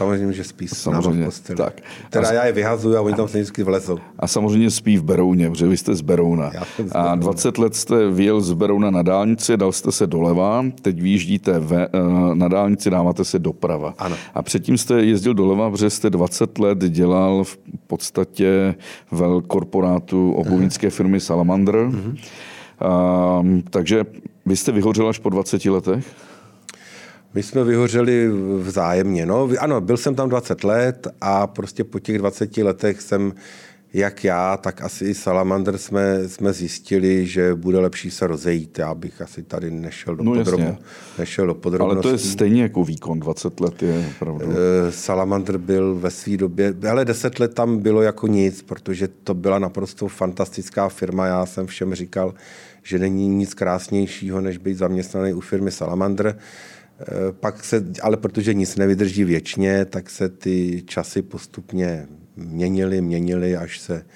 [0.00, 1.80] Samozřejmě, že spí samozřejmě, Tak.
[2.10, 3.98] Teda a, já je vyhazuju a oni tam se vždycky vlezou.
[4.18, 6.50] A samozřejmě spí v Berouně, protože vy jste z Berouna.
[6.50, 11.00] Z a 20 let jste vyjel z Berouna na dálnici, dal jste se doleva, teď
[11.00, 11.88] vyjíždíte ve, eh,
[12.34, 13.94] na dálnici, dáváte se doprava.
[13.98, 14.16] Ano.
[14.34, 18.74] A předtím jste jezdil doleva, protože jste 20 let dělal v podstatě
[19.10, 20.96] v korporátu obuvnické uh-huh.
[20.96, 21.74] firmy Salamander.
[21.74, 22.16] Uh-huh.
[22.80, 24.04] A, takže
[24.46, 26.04] vy jste vyhořel až po 20 letech?
[27.34, 29.26] My jsme vyhořeli vzájemně.
[29.26, 29.48] No.
[29.58, 33.32] Ano, byl jsem tam 20 let a prostě po těch 20 letech jsem
[33.92, 38.78] jak já, tak asi i Salamander jsme, jsme zjistili, že bude lepší se rozejít.
[38.78, 40.76] Já bych asi tady nešel do, no, podrobu,
[41.18, 42.08] nešel do podrobností.
[42.08, 44.52] Ale to je stejně jako výkon, 20 let je opravdu.
[44.88, 49.34] E, Salamander byl ve své době, ale 10 let tam bylo jako nic, protože to
[49.34, 51.26] byla naprosto fantastická firma.
[51.26, 52.34] Já jsem všem říkal,
[52.82, 56.38] že není nic krásnějšího, než být zaměstnaný u firmy Salamander.
[57.00, 63.56] Eh, pak se, ale protože nic nevydrží věčně, tak se ty časy postupně měnily, měnily,
[63.56, 64.06] až se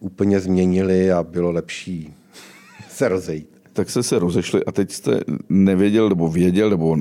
[0.00, 2.14] úplně změnily a bylo lepší
[2.90, 3.48] se rozejít.
[3.72, 6.96] Tak jste se rozešli a teď jste nevěděl, nebo věděl, nebo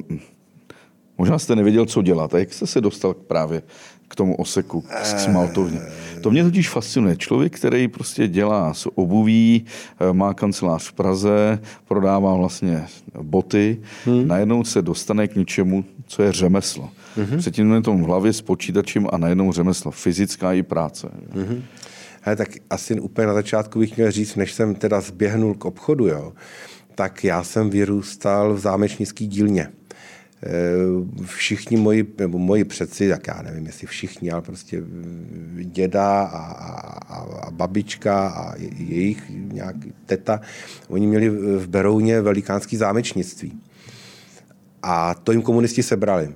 [1.24, 2.34] možná jste nevěděl, co dělat.
[2.34, 3.62] A jak jste se dostal právě
[4.08, 5.80] k tomu oseku, k smaltovně?
[6.22, 7.16] To mě totiž fascinuje.
[7.18, 9.66] Člověk, který prostě dělá s obuví,
[10.00, 12.86] eh, má kancelář v Praze, prodává vlastně
[13.22, 14.28] boty, hmm.
[14.28, 16.90] najednou se dostane k něčemu, co je řemeslo.
[17.16, 17.38] Hmm.
[17.38, 19.92] Předtím je to v hlavě s počítačem a najednou řemeslo.
[19.92, 21.08] Fyzická i práce.
[21.32, 21.64] Hmm.
[22.22, 26.08] Hele, tak asi úplně na začátku bych měl říct, než jsem teda zběhnul k obchodu,
[26.08, 26.34] jo,
[26.96, 29.68] tak já jsem vyrůstal v zámečnický dílně.
[30.46, 34.84] Eh, všichni moji, nebo moji předci, tak já nevím, jestli všichni, ale prostě
[35.64, 36.40] děda a,
[37.08, 37.18] a,
[37.48, 39.76] a babička a jejich nějak
[40.06, 40.42] teta,
[40.88, 43.62] oni měli v Berouně velikánský zámečnictví.
[44.82, 46.34] A to jim komunisti sebrali.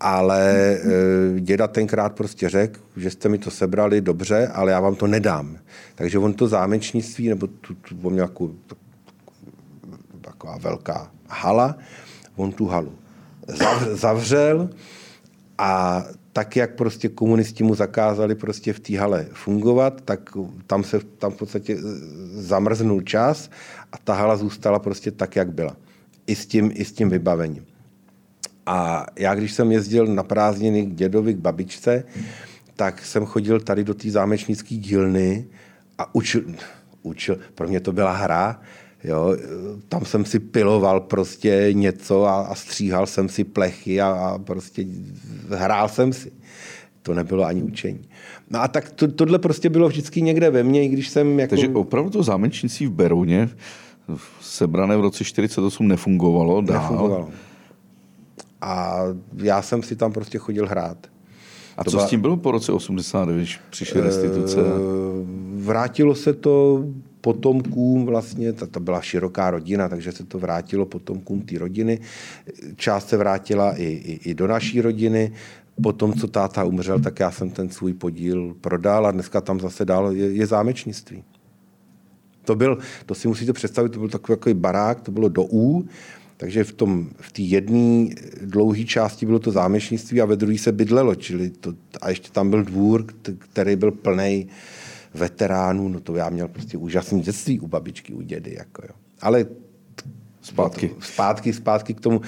[0.00, 4.94] Ale e, děda tenkrát prostě řekl, že jste mi to sebrali dobře, ale já vám
[4.94, 5.58] to nedám.
[5.94, 8.30] Takže on to zámečnictví, nebo tu, tu on měl
[10.20, 11.78] taková velká hala,
[12.36, 12.92] on tu halu
[13.92, 14.70] zavřel
[15.58, 20.30] a tak, jak prostě komunisti mu zakázali prostě v té hale fungovat, tak
[20.66, 21.76] tam se tam v podstatě
[22.30, 23.50] zamrznul čas
[23.92, 25.76] a ta hala zůstala prostě tak, jak byla.
[26.26, 27.66] I s tím, i s tím vybavením.
[28.66, 32.04] A já, když jsem jezdil na prázdniny k dědovi, k babičce,
[32.76, 35.46] tak jsem chodil tady do té zámečnické dílny
[35.98, 36.44] a učil,
[37.02, 38.60] učil, pro mě to byla hra,
[39.04, 39.36] Jo,
[39.88, 44.84] tam jsem si piloval prostě něco a, a stříhal jsem si plechy a, a prostě
[45.48, 46.32] hrál jsem si.
[47.02, 48.08] To nebylo ani učení.
[48.50, 51.50] No a tak to, tohle prostě bylo vždycky někde ve mně, i když jsem jako...
[51.50, 53.50] Takže opravdu to zámečnictví v Berouně
[54.40, 56.82] sebrané v roce 48 nefungovalo dál?
[56.82, 57.28] Nefungovalo.
[58.60, 59.02] A
[59.36, 60.98] já jsem si tam prostě chodil hrát.
[61.76, 62.06] A to co byla...
[62.06, 64.60] s tím bylo po roce 89, když přišly restituce?
[65.56, 66.84] Vrátilo se to
[67.20, 72.00] potomkům vlastně, to, to byla široká rodina, takže se to vrátilo potomkům té rodiny.
[72.76, 75.32] Část se vrátila i, i, i do naší rodiny.
[75.82, 79.84] Potom, co táta umřel, tak já jsem ten svůj podíl prodal a dneska tam zase
[79.84, 81.24] dál je, je zámečnictví.
[82.44, 85.86] To byl, to si musíte představit, to byl takový, takový barák, to bylo do U,
[86.36, 90.72] takže v tom, v té jedné dlouhé části bylo to zámečnictví a ve druhé se
[90.72, 93.06] bydlelo, čili to, a ještě tam byl dvůr,
[93.38, 94.48] který byl plný
[95.14, 98.54] veteránů, no to já měl prostě úžasný dětství u babičky, u dědy.
[98.58, 98.94] Jako jo.
[99.20, 99.46] Ale
[100.40, 100.90] zpátky.
[101.00, 102.20] zpátky, zpátky k tomu.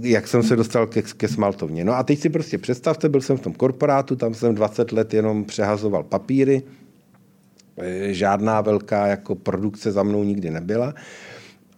[0.00, 1.84] jak jsem se dostal ke, ke smaltovně.
[1.84, 5.14] No a teď si prostě představte, byl jsem v tom korporátu, tam jsem 20 let
[5.14, 6.62] jenom přehazoval papíry,
[7.76, 10.94] e, žádná velká jako produkce za mnou nikdy nebyla.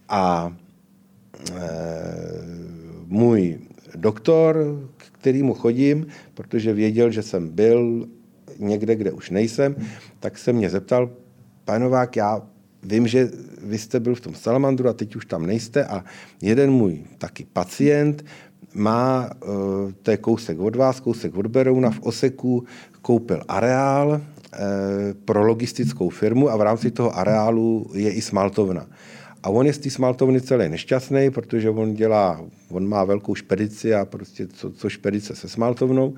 [0.09, 0.53] A
[1.51, 1.61] e,
[3.07, 3.59] můj
[3.95, 4.57] doktor,
[4.97, 8.09] k kterýmu chodím, protože věděl, že jsem byl
[8.61, 9.77] někde, kde už nejsem,
[10.21, 11.11] tak se mě zeptal,
[11.79, 12.43] Novák, já
[12.83, 13.31] vím, že
[13.63, 16.05] vy jste byl v tom salamandru a teď už tam nejste a
[16.43, 18.25] jeden můj taky pacient
[18.75, 22.65] má, eh, to je kousek od vás, kousek od Berouna v Oseku,
[23.03, 24.21] koupil areál
[24.53, 24.59] eh,
[25.25, 28.87] pro logistickou firmu a v rámci toho areálu je i smaltovna.
[29.43, 32.41] A on je z té smaltovny celý nešťastný, protože on dělá,
[32.71, 36.15] on má velkou špedici a prostě co, co špedice se smaltovnou.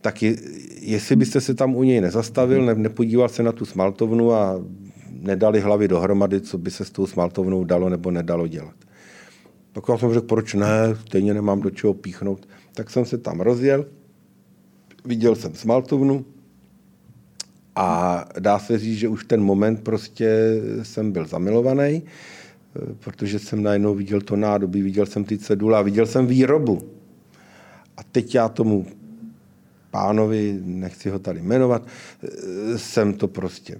[0.00, 0.36] Tak je,
[0.80, 4.64] jestli byste se tam u něj nezastavil, ne, nepodíval se na tu smaltovnu a
[5.10, 8.74] nedali hlavy dohromady, co by se s tou smaltovnou dalo nebo nedalo dělat.
[9.72, 12.48] Tak já jsem řekl, proč ne, stejně nemám do čeho píchnout.
[12.74, 13.86] Tak jsem se tam rozjel,
[15.04, 16.24] viděl jsem smaltovnu
[17.76, 22.02] a dá se říct, že už ten moment prostě jsem byl zamilovaný,
[22.98, 26.82] protože jsem najednou viděl to nádobí, viděl jsem ty cedule a viděl jsem výrobu.
[27.96, 28.86] A teď já tomu
[29.90, 31.86] pánovi, nechci ho tady jmenovat,
[32.76, 33.76] jsem to prostě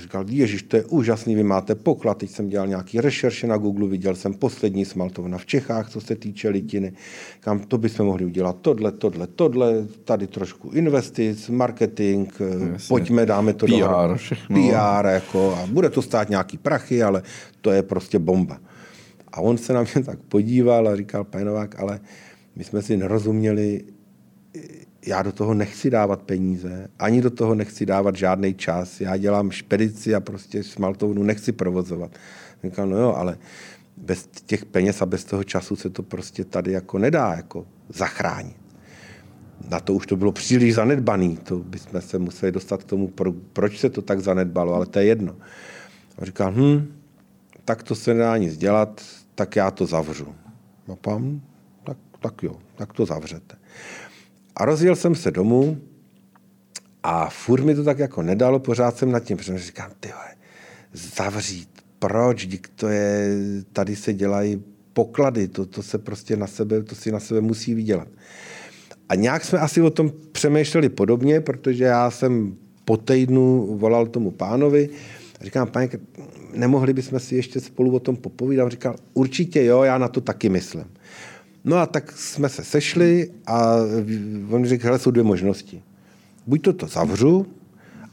[0.00, 3.88] říkal, ježiš, to je úžasný, vy máte poklad, teď jsem dělal nějaký rešerše na Google,
[3.88, 6.92] viděl jsem poslední smaltovna v Čechách, co se týče litiny,
[7.40, 12.28] kam to bychom mohli udělat tohle, tohle, tohle, tady trošku investic, marketing,
[12.72, 12.88] Jasně.
[12.88, 14.70] pojďme, dáme to PR, všechno.
[14.70, 17.22] PR, jako, a bude to stát nějaký prachy, ale
[17.60, 18.58] to je prostě bomba.
[19.32, 22.00] A on se na mě tak podíval a říkal, Pajnovák, ale
[22.56, 23.84] my jsme si nerozuměli,
[25.06, 29.00] já do toho nechci dávat peníze, ani do toho nechci dávat žádný čas.
[29.00, 32.10] Já dělám špedici a prostě smaltovnu nechci provozovat.
[32.64, 33.38] Říkal, no jo, ale
[33.96, 38.56] bez těch peněz a bez toho času se to prostě tady jako nedá jako zachránit.
[39.70, 43.32] Na to už to bylo příliš zanedbaný, to bychom se museli dostat k tomu, pro,
[43.32, 45.36] proč se to tak zanedbalo, ale to je jedno.
[46.18, 46.94] A říkal, hm,
[47.64, 49.02] tak to se nedá nic dělat,
[49.34, 50.34] tak já to zavřu.
[50.92, 51.40] A pan,
[51.84, 53.56] tak, tak jo, tak to zavřete.
[54.56, 55.78] A rozjel jsem se domů
[57.02, 60.08] a furt mi to tak jako nedalo, pořád jsem nad tím přemýšlel, říkám, ty
[60.94, 63.36] zavřít, proč, dík to je,
[63.72, 67.74] tady se dělají poklady, to, to se prostě na sebe, to si na sebe musí
[67.74, 68.08] vydělat.
[69.08, 74.30] A nějak jsme asi o tom přemýšleli podobně, protože já jsem po týdnu volal tomu
[74.30, 74.88] pánovi
[75.40, 75.88] a říkám, pane,
[76.54, 78.70] nemohli bychom si ještě spolu o tom popovídat?
[78.70, 80.84] Říkal, určitě jo, já na to taky myslím.
[81.64, 83.76] No a tak jsme se sešli a
[84.50, 85.82] on řekl, hele, jsou dvě možnosti.
[86.46, 87.46] Buď to to zavřu,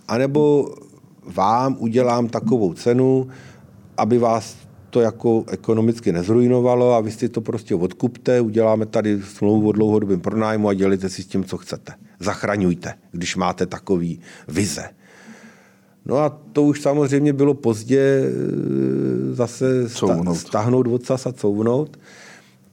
[0.08, 0.74] anebo
[1.26, 3.28] vám udělám takovou cenu,
[3.98, 4.56] aby vás
[4.90, 10.20] to jako ekonomicky nezrujnovalo a vy si to prostě odkupte, uděláme tady smlouvu o dlouhodobém
[10.20, 11.94] pronájmu a dělíte si s tím, co chcete.
[12.20, 14.90] Zachraňujte, když máte takový vize.
[16.06, 18.30] No a to už samozřejmě bylo pozdě e,
[19.36, 20.36] zase couvnout.
[20.36, 21.98] stáhnout odsaz a couvnout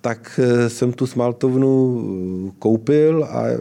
[0.08, 3.56] tak eh, jsem tu smaltovnu eh, koupil a eh,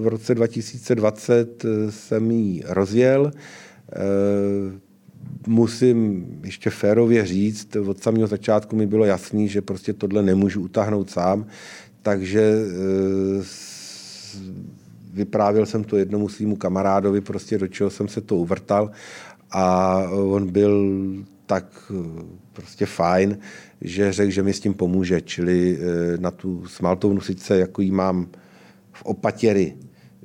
[0.00, 3.30] v roce 2020 jsem ji rozjel.
[5.46, 11.10] Musím ještě férově říct, od samého začátku mi bylo jasný, že prostě tohle nemůžu utáhnout
[11.10, 11.46] sám,
[12.02, 12.54] takže
[15.12, 18.90] vyprávěl jsem to jednomu svýmu kamarádovi, prostě do čeho jsem se to uvrtal.
[19.50, 20.94] A on byl
[21.46, 21.92] tak
[22.52, 23.38] prostě fajn,
[23.80, 27.90] že řekl, že mi s tím pomůže, čili eh, na tu smaltovnu sice jako jí
[27.90, 28.28] mám
[28.92, 29.76] v opatěry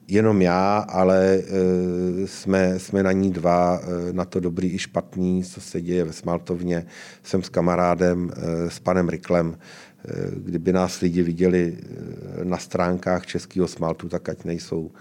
[0.07, 5.43] jenom já, ale eh, jsme, jsme na ní dva, eh, na to dobrý i špatný,
[5.43, 6.85] co se děje ve Smaltovně.
[7.23, 8.31] Jsem s kamarádem,
[8.67, 9.57] s panem Riklem.
[10.37, 11.77] Kdyby nás lidi viděli
[12.43, 14.91] na stránkách Českého Smaltu, tak ať nejsou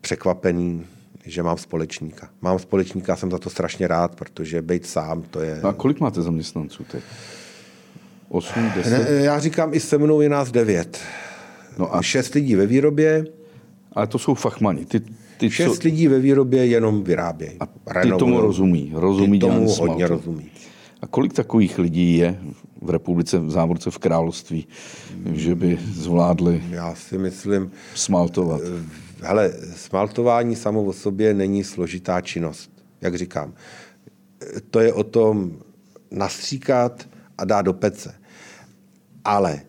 [0.00, 0.86] překvapení,
[1.26, 2.28] že mám společníka.
[2.40, 5.60] Mám společníka, jsem za to strašně rád, protože být sám, to je...
[5.62, 7.02] No a kolik máte zaměstnanců teď?
[8.28, 8.90] 8, 10?
[8.90, 11.00] Ne, já říkám, i se mnou je nás 9.
[11.78, 12.02] No a...
[12.02, 13.26] 6 lidí ve výrobě.
[13.92, 14.84] Ale to jsou fachmani.
[14.84, 15.00] Ty,
[15.36, 15.80] ty 6 co...
[15.84, 17.56] lidí ve výrobě jenom vyrábějí.
[17.60, 18.18] A ty Renovou.
[18.18, 18.92] tomu rozumí.
[18.94, 20.50] rozumí ty tomu hodně rozumí.
[21.02, 22.40] A kolik takových lidí je
[22.82, 24.66] v republice, v závorce v království,
[25.32, 28.60] že by zvládli Já si myslím, smaltovat?
[29.22, 33.54] Hele, smaltování samo o sobě není složitá činnost, jak říkám.
[34.70, 35.58] To je o tom
[36.10, 37.08] nastříkat
[37.38, 38.14] a dát do pece.
[39.24, 39.60] Ale,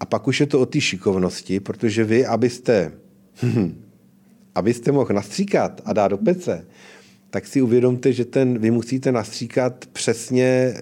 [0.00, 2.92] a pak už je to o té šikovnosti, protože vy, abyste,
[4.54, 6.66] abyste mohl nastříkat a dát do pece,
[7.30, 10.74] tak si uvědomte, že ten, vy musíte nastříkat přesně e,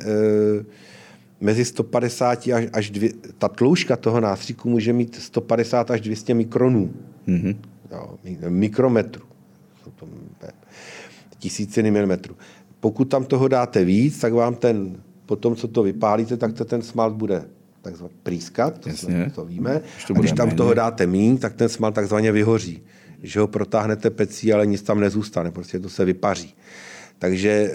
[1.40, 6.92] mezi 150 až, až dvě, ta tloušťka toho nástříku může mít 150 až 200 mikronů.
[7.28, 7.56] Mm-hmm.
[7.90, 8.18] Jo,
[8.48, 9.24] mikrometru.
[11.38, 12.36] Tisíciny milimetrů.
[12.80, 16.82] Pokud tam toho dáte víc, tak vám ten, potom co to vypálíte, tak to ten
[16.82, 17.44] smalt bude
[17.82, 19.80] takzvaně prýskat, to, jsme, to víme.
[20.06, 20.56] To a když tam méně.
[20.56, 22.82] toho dáte míň, tak ten smalt takzvaně vyhoří.
[23.22, 26.54] Že ho protáhnete pecí, ale nic tam nezůstane, prostě to se vypaří.
[27.18, 27.72] Takže e,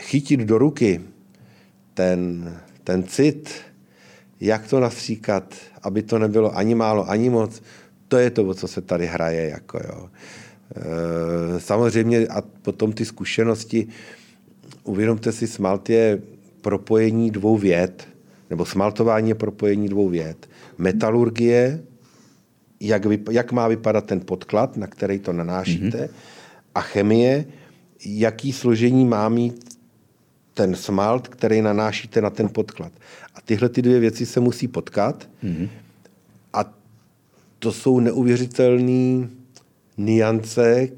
[0.00, 1.00] chytit do ruky
[1.94, 2.52] ten,
[2.84, 3.50] ten cit,
[4.40, 7.62] jak to nastříkat, aby to nebylo ani málo, ani moc,
[8.08, 9.48] to je to, o co se tady hraje.
[9.48, 10.08] Jako jo.
[10.76, 13.88] E, samozřejmě a potom ty zkušenosti,
[14.84, 16.22] uvědomte si, smalt je
[16.60, 18.08] propojení dvou věd,
[18.50, 20.48] nebo smaltování je propojení dvou věd.
[20.78, 21.82] Metalurgie,
[22.80, 26.10] jak, vyp- jak má vypadat ten podklad, na který to nanášíte, mm-hmm.
[26.74, 27.44] a chemie,
[28.04, 29.71] jaký složení má mít
[30.54, 32.92] ten smalt, který nanášíte na ten podklad.
[33.34, 35.68] A tyhle ty dvě věci se musí potkat mm-hmm.
[36.52, 36.74] a
[37.58, 39.28] to jsou neuvěřitelné
[39.96, 40.88] niance,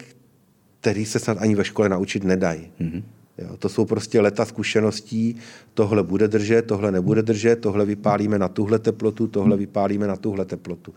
[0.81, 2.71] které se snad ani ve škole naučit nedají.
[2.81, 3.03] Mm-hmm.
[3.39, 5.37] Jo, to jsou prostě leta zkušeností,
[5.75, 10.45] tohle bude držet, tohle nebude držet, tohle vypálíme na tuhle teplotu, tohle vypálíme na tuhle
[10.45, 10.95] teplotu.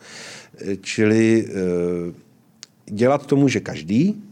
[0.62, 1.54] E, čili e,
[2.92, 4.24] dělat to může každý,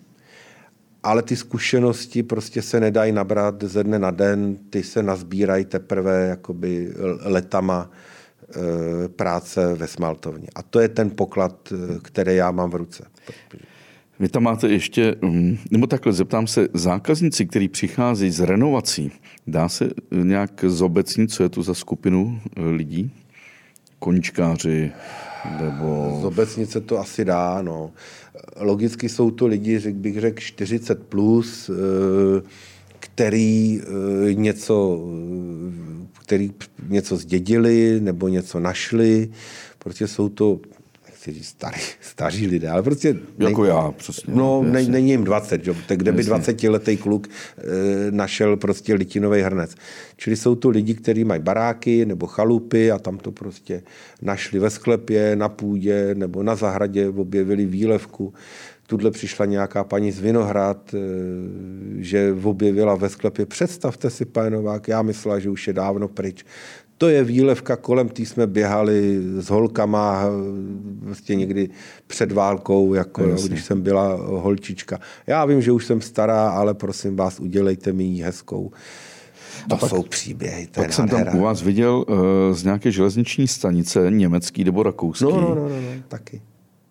[1.06, 6.28] ale ty zkušenosti prostě se nedají nabrat ze dne na den, ty se nazbírají teprve
[6.28, 10.48] jakoby letama e, práce ve smaltovně.
[10.56, 13.06] A to je ten poklad, který já mám v ruce.
[14.20, 19.12] Vy tam máte ještě, mm, nebo takhle, zeptám se, zákazníci, kteří přichází z renovací,
[19.48, 23.12] dá se nějak zobecnit, co je to za skupinu e, lidí?
[24.00, 24.92] Koničkáři,
[25.62, 26.18] nebo...
[26.22, 27.92] Zobecnit se to asi dá, no.
[28.58, 31.74] Logicky jsou to lidi, řek bych řekl, 40 plus, e,
[33.00, 35.00] který e, něco,
[36.24, 36.54] který
[36.90, 39.32] něco zdědili nebo něco našli.
[39.80, 40.60] Protože jsou to
[41.26, 43.16] chci říct starý, staří lidé, ale prostě...
[43.38, 44.34] Jako nej, já, přesně.
[44.36, 49.42] No, ne, není jim 20, jo, tak kde by 20-letý kluk e, našel prostě litinový
[49.42, 49.76] hrnec.
[50.18, 53.84] Čili jsou to lidi, kteří mají baráky nebo chalupy a tam to prostě
[54.22, 58.34] našli ve sklepě, na půdě nebo na zahradě, objevili výlevku.
[58.88, 60.98] Tudle přišla nějaká paní z Vinohrad, e,
[62.04, 66.46] že objevila ve sklepě, představte si, pane Novák, já myslela, že už je dávno pryč
[67.06, 70.26] to je výlevka, kolem tý jsme běhali s holkama
[71.02, 71.70] vlastně někdy
[72.08, 75.00] před válkou, jako no, když jsem byla holčička.
[75.28, 78.72] Já vím, že už jsem stará, ale prosím vás, udělejte mi ji hezkou.
[79.70, 80.68] To pak, jsou příběhy.
[80.68, 82.16] To pak jsem tam u vás viděl uh,
[82.52, 85.24] z nějaké železniční stanice, německý nebo rakouský.
[85.24, 86.42] No, no, no, no, no taky.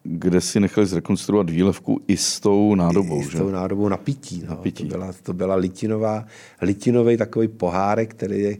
[0.02, 3.20] Kde si nechali zrekonstruovat výlevku i s tou nádobou.
[3.20, 4.42] I, i s tou nádobou na pití.
[4.44, 4.50] No.
[4.50, 4.84] Na pití.
[4.84, 6.24] To, byla, to byla litinová,
[6.62, 8.56] litinový takový pohárek, který je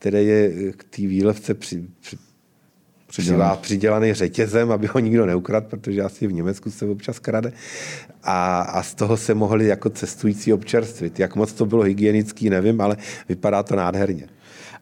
[0.00, 2.16] který je k té výlevce při, při,
[3.06, 3.58] přidělaný.
[3.60, 7.52] přidělaný řetězem, aby ho nikdo neukradl, protože asi v Německu se občas krade.
[8.22, 11.20] A, a z toho se mohli jako cestující občerstvit.
[11.20, 12.96] Jak moc to bylo hygienický, nevím, ale
[13.28, 14.26] vypadá to nádherně.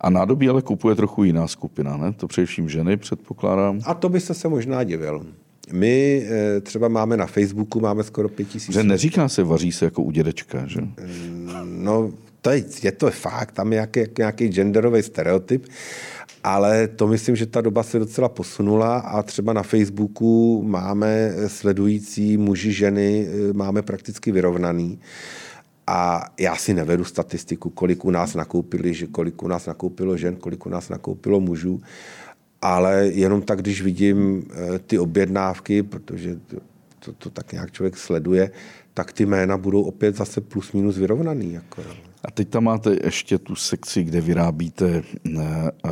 [0.01, 2.13] A nádobí ale kupuje trochu jiná skupina, ne?
[2.13, 3.81] To především ženy, předpokládám.
[3.85, 5.27] A to byste se možná divil.
[5.73, 8.75] My eh, třeba máme na Facebooku, máme skoro pět tisíc.
[8.75, 10.81] Že neříká se vaří se jako u dědečka, že?
[11.65, 15.67] No, to je, je to fakt, tam je nějaký, nějaký genderový stereotyp,
[16.45, 22.37] ale to myslím, že ta doba se docela posunula a třeba na Facebooku máme sledující
[22.37, 25.01] muži, ženy, máme prakticky vyrovnaný.
[25.87, 30.37] A já si nevedu statistiku, kolik u nás nakoupili, že kolik u nás nakoupilo žen,
[30.37, 31.81] kolik u nás nakoupilo mužů,
[32.63, 36.57] ale jenom tak, když vidím eh, ty objednávky, protože to,
[36.99, 38.51] to, to tak nějak člověk sleduje,
[38.95, 41.53] tak ty jména budou opět zase plus minus vyrovnaný.
[41.53, 41.83] Jako.
[42.25, 45.91] A teď tam máte ještě tu sekci, kde vyrábíte ne, uh,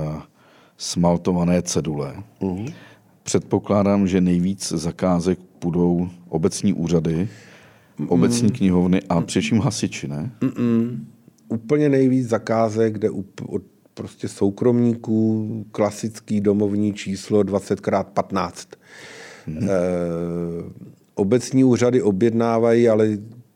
[0.76, 2.22] smaltované cedule.
[2.40, 2.74] Uh-huh.
[3.22, 10.32] Předpokládám, že nejvíc zakázek budou obecní úřady, mm obecní knihovny a především hasiči, ne?
[10.40, 10.98] Mm-mm.
[11.48, 13.62] Úplně nejvíc zakázek, kde od
[13.94, 18.50] prostě soukromníků klasický domovní číslo 20x15.
[19.48, 19.68] Mm-hmm.
[19.68, 19.76] E,
[21.14, 23.08] obecní úřady objednávají, ale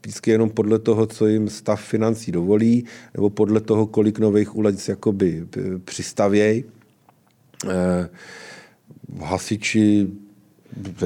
[0.02, 2.84] vždycky jenom podle toho, co jim stav financí dovolí,
[3.14, 6.64] nebo podle toho, kolik nových ulic jakoby eh, přistavějí.
[7.68, 8.08] Eh,
[9.20, 10.06] hasiči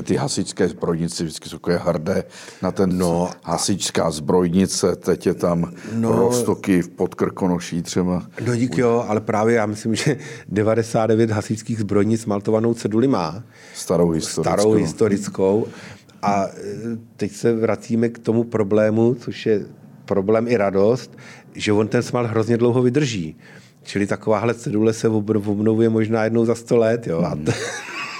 [0.02, 2.24] ty hasičské zbrojnice vždycky jsou takové hrdé
[2.62, 8.26] na ten no, hasičská zbrojnice, teď je tam no, roztoky v podkrkonoší třeba.
[8.46, 10.16] No dík jo, ale právě já myslím, že
[10.48, 13.42] 99 hasičských zbrojnic maltovanou ceduli má.
[13.74, 14.52] Starou historickou.
[14.52, 15.66] Starou historickou.
[16.24, 16.50] A e,
[17.16, 19.66] teď se vracíme k tomu problému, což je
[20.04, 21.18] problém i radost,
[21.54, 23.36] že on ten smal hrozně dlouho vydrží.
[23.82, 27.06] Čili takováhle cedule se obnovuje možná jednou za 100 let.
[27.06, 27.18] Jo?
[27.18, 27.52] A to,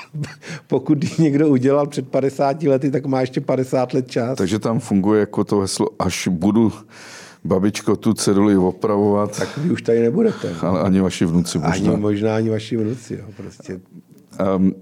[0.67, 4.39] pokud ji někdo udělal před 50 lety, tak má ještě 50 let čas.
[4.39, 6.73] Takže tam funguje jako to heslo, až budu
[7.45, 9.39] babičko tu ceduli opravovat.
[9.39, 10.55] Tak vy už tady nebudete.
[10.61, 11.91] Ale ani vaši vnuci možná.
[11.91, 13.15] Ani možná ani vaši vnuci.
[13.15, 13.81] Jo, prostě.
[14.57, 14.75] Um,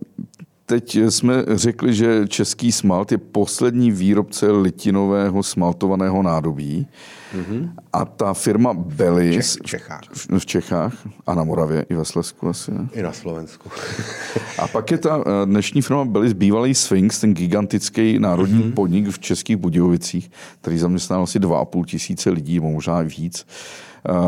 [0.66, 6.86] teď jsme řekli, že český smalt je poslední výrobce litinového smaltovaného nádobí.
[7.34, 7.70] Mm-hmm.
[7.92, 10.00] A ta firma Belis v Čechách.
[10.12, 10.94] V, v Čechách
[11.26, 12.70] a na Moravě i ve Slesku asi.
[12.70, 12.88] Ne?
[12.92, 13.70] I na Slovensku.
[14.58, 18.74] a pak je ta eh, dnešní firma Belis, bývalý Sphinx, ten gigantický národní mm-hmm.
[18.74, 23.46] podnik v Českých Budějovicích, který zaměstnal asi 2,5 tisíce lidí, možná i víc.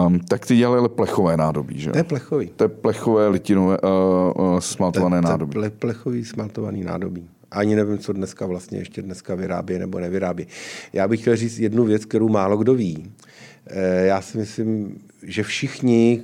[0.07, 1.91] Um, tak ty dělali plechové nádobí, že?
[1.91, 2.51] To je plechový.
[2.57, 5.53] To je plechové litinové uh, uh, smaltované to, nádobí.
[5.53, 7.29] To je plechový smaltovaný nádobí.
[7.51, 10.47] Ani nevím, co dneska vlastně ještě dneska vyrábí nebo nevyrábí.
[10.93, 13.13] Já bych chtěl říct jednu věc, kterou málo kdo ví.
[13.67, 16.23] Eh, já si myslím, že všichni,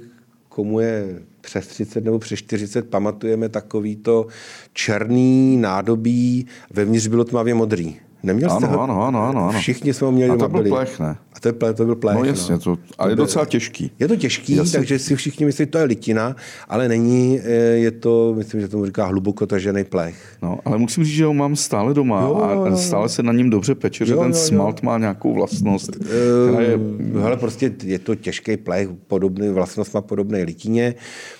[0.48, 4.26] komu je přes 30 nebo přes 40, pamatujeme takovýto
[4.72, 7.96] černý nádobí, vevnitř bylo tmavě modrý.
[8.22, 8.82] Neměl ano, jste ho?
[8.82, 9.58] Ano, ano, ano, ano.
[9.58, 11.16] Všichni jsme ho měli A to byl plech, ne?
[11.32, 12.16] A to, je plech, to byl plech.
[12.16, 12.58] No jasně, no.
[12.58, 13.90] to, ale je docela těžký.
[13.98, 14.78] Je to těžký, jasně.
[14.78, 16.36] takže si všichni myslí, že to je litina,
[16.68, 20.36] ale není, eh, je to, myslím, že tomu říká hluboko tažený plech.
[20.42, 23.32] No, ale musím říct, že ho mám stále doma jo, a jo, stále se na
[23.32, 24.86] něm dobře peče, že jo, ten jo, smalt jo.
[24.86, 25.96] má nějakou vlastnost.
[25.96, 26.78] Uh, je...
[27.20, 30.94] Hele, prostě je to těžký plech, podobný, vlastnost má podobné litině.
[30.96, 31.39] Eh,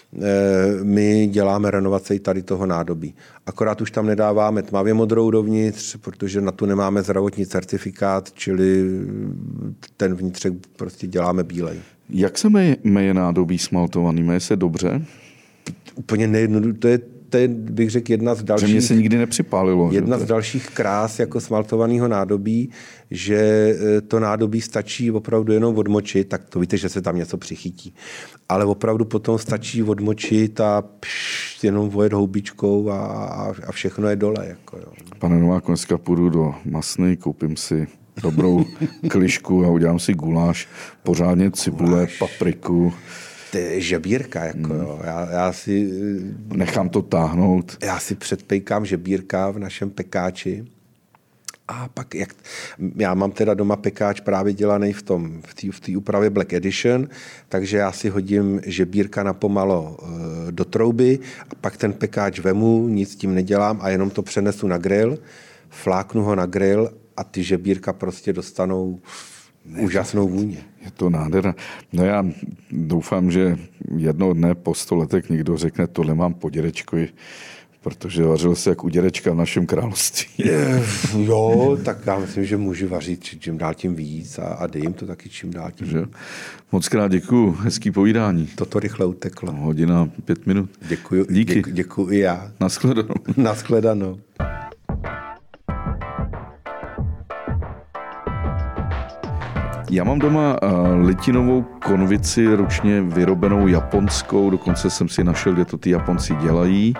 [0.82, 3.14] my děláme renovaci tady toho nádobí.
[3.46, 8.90] Akorát už tam nedáváme tmavě modrou dovnitř, protože na tu nemáme zdravotní certifikát, čili
[9.96, 11.78] ten vnitřek prostě děláme bílej.
[12.10, 14.22] Jak se meje, meje nádobí smaltovaný?
[14.22, 15.04] Meje se dobře?
[15.94, 16.78] Úplně nejednoduché.
[16.78, 17.00] To je
[17.30, 18.68] to je, bych řekl, jedna z dalších...
[18.68, 19.88] Že mě se nikdy nepřipálilo.
[19.92, 22.70] Jedna z dalších krás jako smaltovaného nádobí,
[23.10, 27.36] že e, to nádobí stačí opravdu jenom odmočit, tak to víte, že se tam něco
[27.36, 27.94] přichytí.
[28.48, 32.96] Ale opravdu potom stačí odmočit a pš, jenom vojet houbičkou a,
[33.66, 34.46] a všechno je dole.
[34.48, 34.92] Jako, jo.
[35.18, 37.86] Pane Novák, dneska půjdu do Masny, koupím si
[38.22, 38.64] dobrou
[39.08, 40.68] klišku a udělám si guláš,
[41.02, 42.18] pořádně cibule, guláš.
[42.18, 42.92] papriku
[43.54, 44.80] je žebírka, jako hmm.
[44.80, 45.00] jo.
[45.04, 45.90] Já, já si...
[46.54, 47.76] Nechám to táhnout.
[47.82, 50.64] Já si předpejkám žebírka v našem pekáči.
[51.68, 52.34] A pak, jak,
[52.96, 57.08] já mám teda doma pekáč právě dělaný v tom, v té v úpravě Black Edition,
[57.48, 61.18] takže já si hodím žebírka na pomalo e, do trouby
[61.50, 65.18] a pak ten pekáč vemu, nic s tím nedělám a jenom to přenesu na grill,
[65.68, 69.00] fláknu ho na grill a ty žebírka prostě dostanou
[69.64, 70.58] ne, úžasnou vůně.
[70.84, 71.54] Je to nádhera.
[71.92, 72.24] No já
[72.70, 73.58] doufám, že
[73.96, 77.08] jednoho dne po sto letech někdo řekne, tohle mám po dědečkovi,
[77.80, 80.28] protože vařil se jak u dědečka v našem království.
[80.38, 80.82] Je,
[81.18, 84.92] jo, tak já myslím, že můžu vařit čím dál tím víc a, a dej jim
[84.92, 86.02] to taky čím dál tím že?
[86.72, 88.46] Moc krát děkuju, hezký povídání.
[88.46, 89.52] Toto rychle uteklo.
[89.52, 90.70] Hodina, pět minut.
[90.88, 91.54] Děkuju, Díky.
[91.54, 92.52] Děkuji, děkuji i já.
[92.60, 93.14] Naschledanou.
[93.36, 94.18] Naschledanou.
[99.92, 105.78] Já mám doma uh, litinovou konvici ručně vyrobenou japonskou, dokonce jsem si našel, kde to
[105.78, 106.94] ty Japonci dělají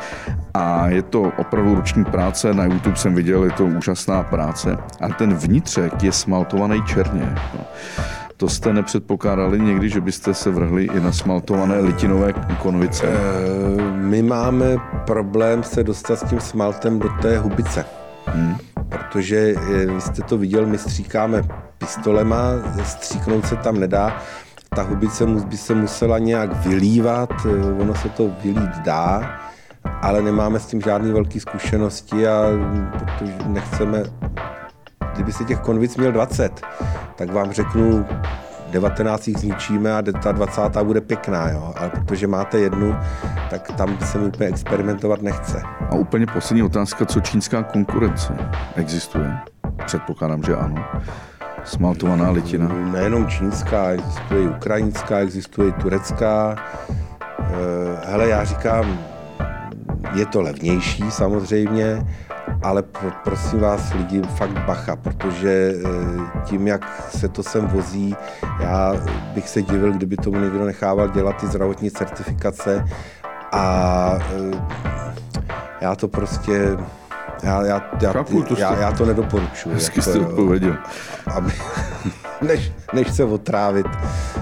[0.55, 5.09] a je to opravdu ruční práce, na YouTube jsem viděl, je to úžasná práce a
[5.09, 7.35] ten vnitřek je smaltovaný černě.
[7.55, 7.65] No.
[8.37, 13.07] To jste nepředpokládali někdy, že byste se vrhli i na smaltované litinové konvice?
[13.07, 14.77] E, my máme
[15.07, 17.85] problém se dostat s tím smaltem do té hubice.
[18.27, 18.57] Hmm.
[18.91, 21.43] Protože eh, vy jste to viděl, my stříkáme
[21.79, 22.41] pistolema,
[22.85, 24.23] stříknout se tam nedá.
[24.75, 29.41] Ta hubice by se musela nějak vylívat, eh, ono se to vylít dá,
[30.03, 32.45] ale nemáme s tím žádný velký zkušenosti a
[32.93, 34.03] protože nechceme,
[35.15, 36.61] kdyby se těch konvic měl 20,
[37.17, 38.07] tak vám řeknu,
[38.71, 40.63] 19 jich zničíme a ta 20.
[40.83, 41.75] bude pěkná, jo.
[41.77, 42.97] ale protože máte jednu,
[43.51, 45.63] tak tam se mi úplně experimentovat nechce.
[45.91, 48.37] A úplně poslední otázka, co čínská konkurence
[48.77, 49.39] existuje?
[49.87, 50.85] Předpokládám, že ano.
[51.65, 52.69] Smaltovaná litina.
[52.69, 56.57] Nejenom čínská, existuje i ukrajinská, existuje i turecká.
[57.41, 58.99] Eh, hele, já říkám,
[60.15, 62.07] je to levnější samozřejmě,
[62.63, 68.17] ale pro, prosím vás lidi fakt bacha, protože eh, tím, jak se to sem vozí,
[68.61, 68.93] já
[69.35, 72.85] bych se divil, kdyby tomu někdo nechával dělat ty zdravotní certifikace
[73.53, 74.19] a
[74.53, 74.63] eh,
[75.81, 76.77] já to prostě
[77.43, 79.75] já, já, já, Chápu, to já, já to nedoporučuji.
[79.75, 80.77] Hezky jako, jste odpověděl.
[81.27, 81.53] Aby,
[82.43, 83.87] než, než se otrávit,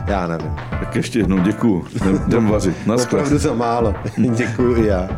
[0.06, 0.56] já nevím.
[0.70, 1.84] Tak ještě jednou děkuju.
[2.26, 2.76] Jdem vařit.
[3.02, 3.94] Opravdu za málo.
[4.16, 5.08] děkuji já.